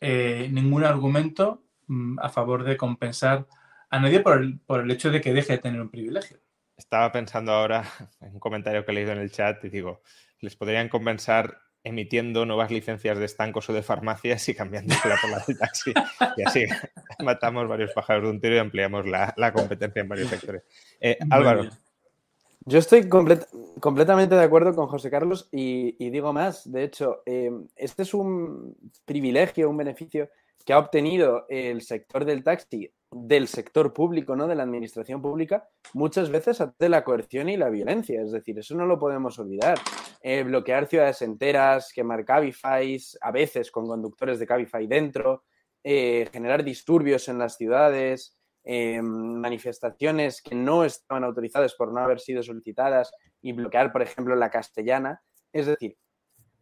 [0.00, 3.46] eh, ningún argumento mm, a favor de compensar
[3.90, 6.38] a nadie por el, por el hecho de que deje de tener un privilegio.
[6.76, 7.84] Estaba pensando ahora
[8.20, 10.02] en un comentario que he leído en el chat y digo,
[10.40, 15.38] les podrían compensar emitiendo nuevas licencias de estancos o de farmacias y cambiando por la
[15.46, 15.94] del taxi.
[16.36, 16.64] Y así
[17.20, 20.64] matamos varios pájaros de un tiro y ampliamos la, competencia en varios sectores.
[21.00, 21.70] Eh, Álvaro.
[22.68, 26.68] Yo estoy completamente de acuerdo con José Carlos y, digo más.
[26.70, 30.28] De hecho, eh, este es un privilegio, un beneficio
[30.64, 34.48] que ha obtenido el sector del taxi del sector público, ¿no?
[34.48, 38.20] De la administración pública, muchas veces de la coerción y la violencia.
[38.20, 39.78] Es decir, eso no lo podemos olvidar.
[40.20, 45.44] Eh, bloquear ciudades enteras, quemar Cabify, a veces con conductores de Cabify dentro,
[45.84, 48.36] eh, generar disturbios en las ciudades,
[48.68, 54.34] eh, manifestaciones que no estaban autorizadas por no haber sido solicitadas y bloquear, por ejemplo,
[54.34, 55.22] la castellana.
[55.52, 55.96] Es decir,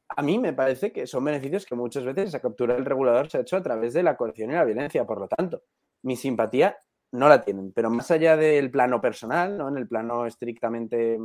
[0.08, 3.38] a mí me parece que son beneficios que muchas veces esa captura del regulador se
[3.38, 5.06] ha hecho a través de la coerción y la violencia.
[5.06, 5.62] Por lo tanto,
[6.02, 6.76] mi simpatía
[7.12, 7.72] no la tienen.
[7.72, 9.68] Pero más allá del plano personal, ¿no?
[9.68, 11.18] en el plano estrictamente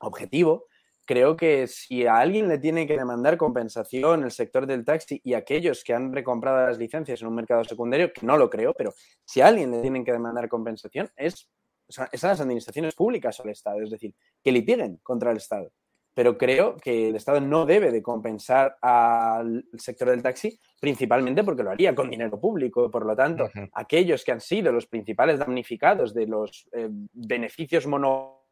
[0.00, 0.66] objetivo,
[1.04, 5.34] creo que si a alguien le tiene que demandar compensación el sector del taxi y
[5.34, 8.92] aquellos que han recomprado las licencias en un mercado secundario, que no lo creo, pero
[9.24, 11.48] si a alguien le tienen que demandar compensación es,
[11.88, 15.70] son las administraciones públicas o el Estado, es decir, que litiguen contra el Estado.
[16.14, 21.64] Pero creo que el Estado no debe de compensar al sector del taxi, principalmente porque
[21.64, 22.88] lo haría con dinero público.
[22.88, 28.43] Por lo tanto, aquellos que han sido los principales damnificados de los eh, beneficios mono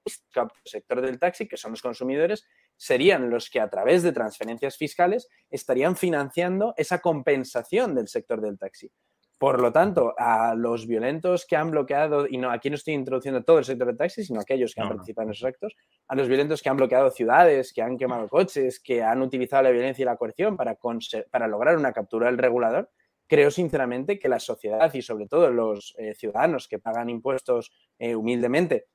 [0.65, 2.45] sector del taxi, que son los consumidores,
[2.77, 8.59] serían los que a través de transferencias fiscales estarían financiando esa compensación del sector del
[8.59, 8.91] taxi.
[9.39, 13.43] Por lo tanto, a los violentos que han bloqueado, y no aquí no estoy introduciendo
[13.43, 15.75] todo el sector del taxi, sino aquellos que han participado en esos actos,
[16.07, 19.71] a los violentos que han bloqueado ciudades, que han quemado coches, que han utilizado la
[19.71, 20.79] violencia y la coerción para,
[21.31, 22.89] para lograr una captura del regulador,
[23.27, 28.15] creo sinceramente que la sociedad y sobre todo los eh, ciudadanos que pagan impuestos eh,
[28.15, 28.87] humildemente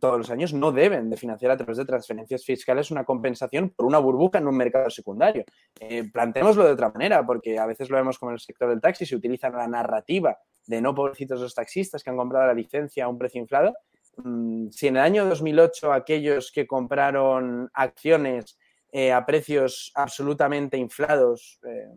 [0.00, 3.86] todos los años no deben de financiar a través de transferencias fiscales una compensación por
[3.86, 5.44] una burbuja en un mercado secundario.
[5.80, 8.80] Eh, planteémoslo de otra manera, porque a veces lo vemos como en el sector del
[8.80, 13.04] taxi, se utiliza la narrativa de no pobrecitos los taxistas que han comprado la licencia
[13.04, 13.74] a un precio inflado.
[14.16, 18.58] Mm, si en el año 2008 aquellos que compraron acciones
[18.92, 21.88] eh, a precios absolutamente inflados eh,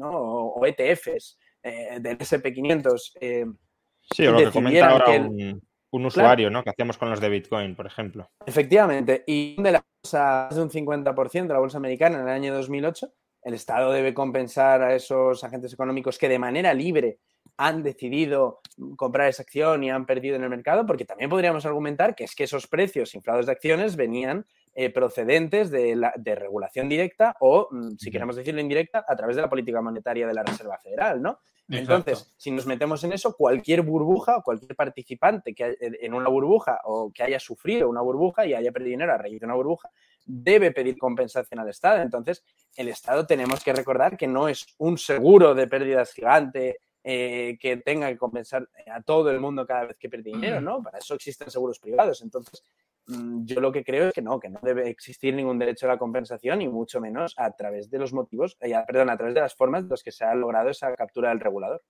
[0.00, 3.56] o, ETFs del SP500
[4.14, 6.62] Sí, lo que comenta ahora un usuario, ¿no?
[6.62, 8.30] Que hacíamos con los de Bitcoin, por ejemplo.
[8.44, 9.24] Efectivamente.
[9.26, 13.12] Y de la bolsa, de un 50% de la bolsa americana en el año 2008,
[13.42, 17.18] el Estado debe compensar a esos agentes económicos que de manera libre
[17.56, 18.60] han decidido
[18.96, 22.34] comprar esa acción y han perdido en el mercado, porque también podríamos argumentar que es
[22.34, 24.46] que esos precios inflados de acciones venían
[24.80, 29.34] eh, procedentes de, la, de, regulación directa o, mm, si queremos decirlo indirecta, a través
[29.34, 31.40] de la política monetaria de la Reserva Federal, ¿no?
[31.68, 36.78] Entonces, si nos metemos en eso, cualquier burbuja o cualquier participante que en una burbuja
[36.84, 39.90] o que haya sufrido una burbuja y haya perdido dinero a raíz de una burbuja,
[40.24, 42.00] debe pedir compensación al Estado.
[42.00, 42.44] Entonces,
[42.76, 47.78] el Estado tenemos que recordar que no es un seguro de pérdidas gigante eh, que
[47.78, 50.80] tenga que compensar a todo el mundo cada vez que pierde dinero, ¿no?
[50.84, 52.22] Para eso existen seguros privados.
[52.22, 52.62] Entonces,
[53.08, 55.98] yo lo que creo es que no, que no debe existir ningún derecho a la
[55.98, 59.54] compensación y mucho menos a través de los motivos, eh, perdón, a través de las
[59.54, 61.82] formas de los que se ha logrado esa captura del regulador.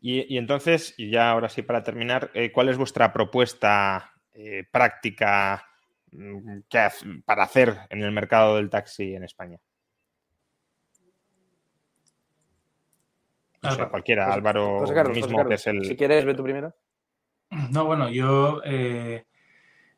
[0.00, 5.64] Y, entonces, y ya ahora sí para terminar, eh, ¿cuál es vuestra propuesta eh, práctica
[6.10, 6.58] mm,
[7.24, 9.58] para hacer en el mercado del taxi en España?
[13.90, 15.84] cualquiera, Álvaro mismo que es el...
[15.84, 16.74] Si quieres, ve tú primero.
[17.70, 19.26] No, bueno, yo eh,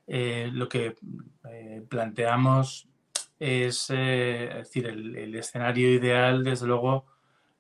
[0.07, 0.97] lo que
[1.51, 2.89] eh, planteamos
[3.39, 7.07] es, eh, decir, el, escenario ideal, desde luego,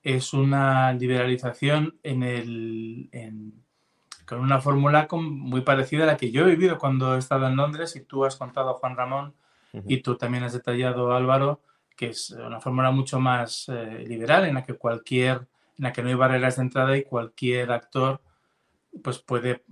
[0.02, 3.52] es una liberalización en el,
[4.26, 7.56] con una fórmula muy parecida a la que yo he vivido cuando he estado en
[7.56, 9.34] Londres y tú has contado, Juan Ramón,
[9.88, 11.60] y tú también has detallado, Álvaro,
[11.96, 13.68] que es una fórmula mucho más
[14.06, 17.72] liberal en la que cualquier, en la que no hay barreras de entrada y cualquier
[17.72, 18.20] actor
[19.02, 19.64] pues puede,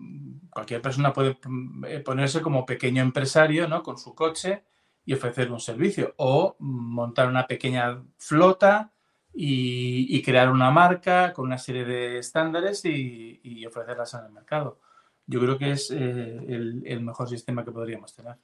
[0.50, 1.38] cualquier persona puede
[1.86, 3.82] eh, ponerse como pequeño empresario, ¿no?
[3.82, 4.64] Con su coche
[5.04, 8.92] y ofrecer un servicio o montar una pequeña flota
[9.34, 14.80] y, crear una marca con una serie de estándares y, ofrecerlas en el mercado.
[15.26, 18.36] Yo creo que es eh, el, mejor sistema que podríamos tener.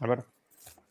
[0.00, 0.24] ver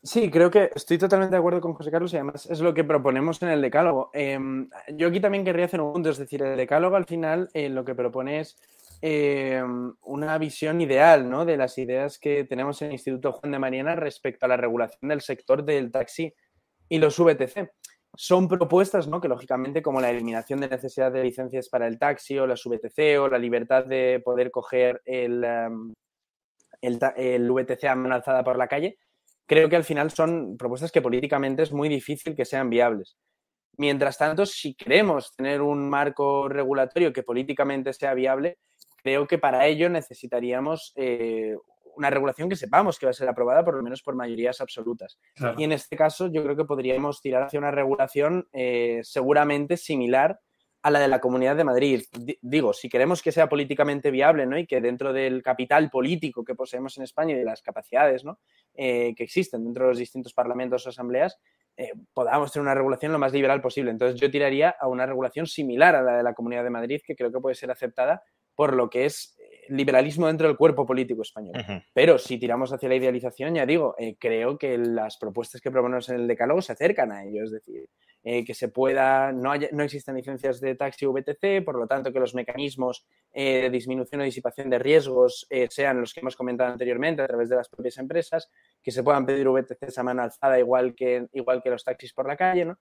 [0.04, 2.82] Sí, creo que estoy totalmente de acuerdo con José Carlos y además es lo que
[2.82, 4.10] proponemos en el decálogo.
[4.12, 7.68] Em, yo aquí también querría hacer un punto, es decir, el decálogo al final eh,
[7.68, 8.58] lo que propone es
[9.00, 11.44] em, una visión ideal ¿no?
[11.44, 15.08] de las ideas que tenemos en el Instituto Juan de Mariana respecto a la regulación
[15.08, 16.34] del sector del taxi
[16.88, 17.70] y los VTC.
[18.16, 19.20] Son propuestas ¿no?
[19.20, 23.20] que, lógicamente, como la eliminación de necesidad de licencias para el taxi o las VTC
[23.20, 25.94] o la libertad de poder coger el, em,
[26.80, 28.98] el, el VTC a por la calle,
[29.46, 33.16] creo que al final son propuestas que políticamente es muy difícil que sean viables.
[33.78, 38.58] Mientras tanto, si queremos tener un marco regulatorio que políticamente sea viable,
[39.02, 41.56] creo que para ello necesitaríamos eh,
[41.96, 45.18] una regulación que sepamos que va a ser aprobada por lo menos por mayorías absolutas.
[45.56, 50.38] Y en este caso yo creo que podríamos tirar hacia una regulación eh, seguramente similar
[50.82, 52.02] a la de la Comunidad de Madrid.
[52.40, 54.58] digo, si queremos que sea políticamente viable ¿no?
[54.58, 58.40] y que dentro del capital político que poseemos en España y de las capacidades ¿no?
[58.74, 61.38] Eh, que existen dentro de los distintos parlamentos o asambleas,
[61.76, 63.92] eh, podamos tener una regulación lo más liberal posible.
[63.92, 67.14] Entonces yo tiraría a una regulación similar a la de la Comunidad de Madrid, que
[67.14, 68.22] creo que puede ser aceptada
[68.54, 69.36] por lo que es
[69.68, 71.54] liberalismo dentro del cuerpo político español.
[71.94, 76.08] Pero si tiramos hacia la idealización, ya digo, eh, creo que las propuestas que proponemos
[76.08, 77.88] en el decálogo se acercan a ello, es decir,
[78.24, 82.12] eh, que se pueda, no, haya, no existen licencias de taxi VTC, por lo tanto
[82.12, 86.72] que los mecanismos eh, de disminución o disipación de riesgos sean los que hemos comentado
[86.72, 88.50] anteriormente a través de las propias empresas,
[88.82, 92.26] que se puedan pedir VTCs a mano alzada igual que, igual que los taxis por
[92.26, 92.78] la calle, ¿no?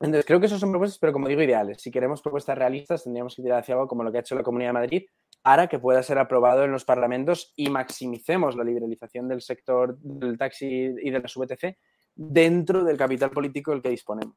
[0.00, 1.80] Entonces, creo que esos son propuestas, pero como digo, ideales.
[1.80, 4.42] Si queremos propuestas realistas, tendríamos que tirar hacia algo como lo que ha hecho la
[4.42, 5.02] Comunidad de Madrid,
[5.40, 10.38] para que pueda ser aprobado en los parlamentos y maximicemos la liberalización del sector del
[10.38, 11.76] taxi y de las VTC
[12.14, 14.36] dentro del capital político del que disponemos.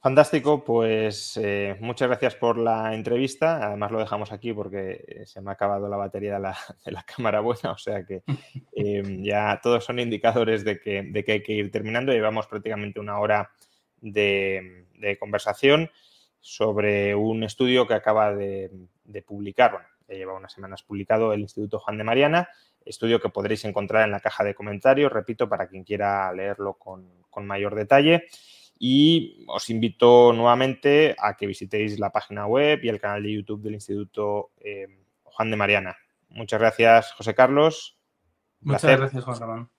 [0.00, 3.66] Fantástico, pues eh, muchas gracias por la entrevista.
[3.66, 7.72] Además lo dejamos aquí porque se me ha acabado la batería de la, cámara buena,
[7.72, 8.22] o sea que
[8.72, 12.12] eh, ya todos son indicadores de que, de que, hay que ir terminando.
[12.12, 13.50] Llevamos prácticamente una hora
[14.02, 15.90] de, de conversación
[16.44, 18.70] sobre un estudio que acaba de,
[19.26, 22.48] publicar, bueno, ya lleva unas semanas publicado el Instituto Juan de Mariana,
[22.84, 27.24] estudio que podréis encontrar en la caja de comentarios, repito, para quien quiera leerlo con,
[27.42, 28.24] mayor detalle.
[28.78, 33.62] Y os invito nuevamente a que visitéis la página web y el canal de YouTube
[33.62, 34.86] del Instituto eh,
[35.22, 35.96] Juan de Mariana.
[36.28, 37.98] Muchas gracias, José Carlos.
[38.60, 39.70] Muchas gracias, Juan Ramón.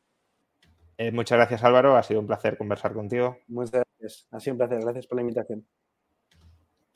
[0.97, 1.95] Eh, muchas gracias, Álvaro.
[1.97, 3.39] Ha sido un placer conversar contigo.
[3.47, 4.27] Muchas gracias.
[4.31, 4.79] Ha sido un placer.
[4.81, 5.65] Gracias por la invitación.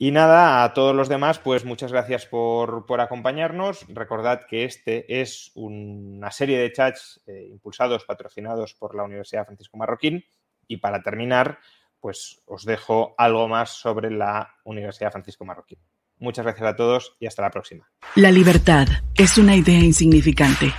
[0.02, 3.84] Y nada, a todos los demás, pues muchas gracias por, acompañarnos.
[3.86, 9.76] Recordad que este es una serie de chats eh, impulsados, patrocinados por la Universidad Francisco
[9.76, 10.24] Marroquín.
[10.66, 11.58] Y para terminar,
[12.00, 15.78] pues os dejo algo más sobre la Universidad Francisco Marroquín.
[16.16, 17.86] Muchas gracias a todos y hasta la próxima.
[18.16, 20.72] La libertad es una idea insignificante.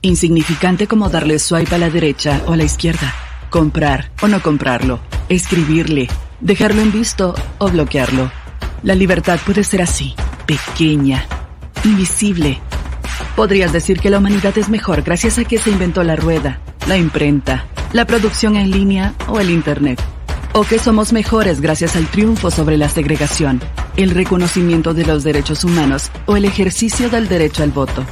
[0.00, 3.12] Insignificante como darle swipe a la derecha o a la izquierda,
[3.50, 6.06] comprar o no comprarlo, escribirle,
[6.40, 8.30] dejarlo en visto o bloquearlo.
[8.82, 10.14] La libertad puede ser así,
[10.46, 11.26] pequeña,
[11.84, 12.60] invisible.
[13.36, 16.96] Podrías decir que la humanidad es mejor gracias a que se inventó la rueda, la
[16.96, 20.00] imprenta, la producción en línea o el Internet.
[20.54, 23.60] O que somos mejores gracias al triunfo sobre la segregación,
[23.96, 28.06] el reconocimiento de los derechos humanos o el ejercicio del derecho al voto.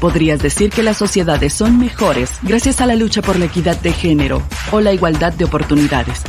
[0.00, 3.92] Podrías decir que las sociedades son mejores gracias a la lucha por la equidad de
[3.92, 4.40] género
[4.70, 6.22] o la igualdad de oportunidades.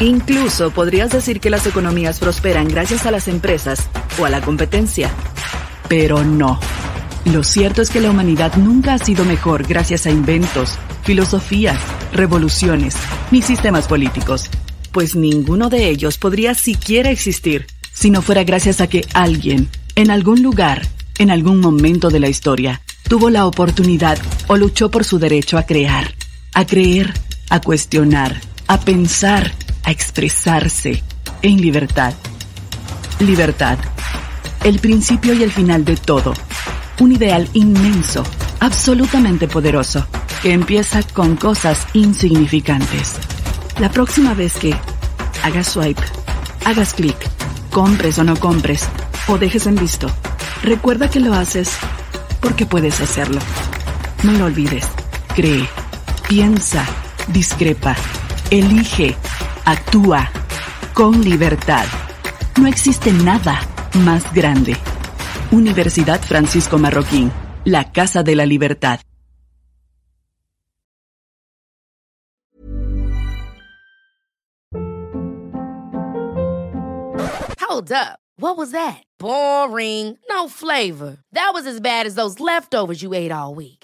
[0.00, 3.88] Incluso podrías decir que las economías prosperan gracias a las empresas
[4.18, 5.10] o a la competencia.
[5.88, 6.58] Pero no.
[7.24, 11.78] Lo cierto es que la humanidad nunca ha sido mejor gracias a inventos, filosofías,
[12.12, 12.96] revoluciones,
[13.30, 14.50] ni sistemas políticos,
[14.92, 20.10] pues ninguno de ellos podría siquiera existir si no fuera gracias a que alguien, en
[20.10, 20.82] algún lugar,
[21.18, 24.18] en algún momento de la historia, tuvo la oportunidad
[24.48, 26.14] o luchó por su derecho a crear,
[26.52, 27.14] a creer,
[27.48, 29.54] a cuestionar, a pensar,
[29.84, 31.02] a expresarse
[31.42, 32.14] en libertad.
[33.20, 33.78] Libertad.
[34.62, 36.34] El principio y el final de todo.
[37.00, 38.24] Un ideal inmenso,
[38.60, 40.06] absolutamente poderoso,
[40.42, 43.14] que empieza con cosas insignificantes.
[43.78, 44.74] La próxima vez que
[45.42, 46.02] hagas swipe,
[46.64, 47.16] hagas clic,
[47.70, 48.88] compres o no compres,
[49.26, 50.08] o dejes en visto,
[50.62, 51.70] recuerda que lo haces
[52.40, 53.40] porque puedes hacerlo.
[54.22, 54.86] No lo olvides.
[55.34, 55.68] Cree,
[56.28, 56.86] piensa,
[57.28, 57.96] discrepa,
[58.50, 59.16] elige
[59.64, 60.30] actúa
[60.94, 61.84] con libertad.
[62.60, 63.60] No existe nada
[63.94, 64.76] más grande.
[65.50, 67.32] Universidad Francisco Marroquín,
[67.64, 69.00] la Casa de la Libertad.
[77.60, 78.20] Hold up.
[78.36, 79.02] What was that?
[79.18, 80.18] Boring.
[80.28, 81.18] No flavor.
[81.32, 83.83] That was as bad as those leftovers you ate all week.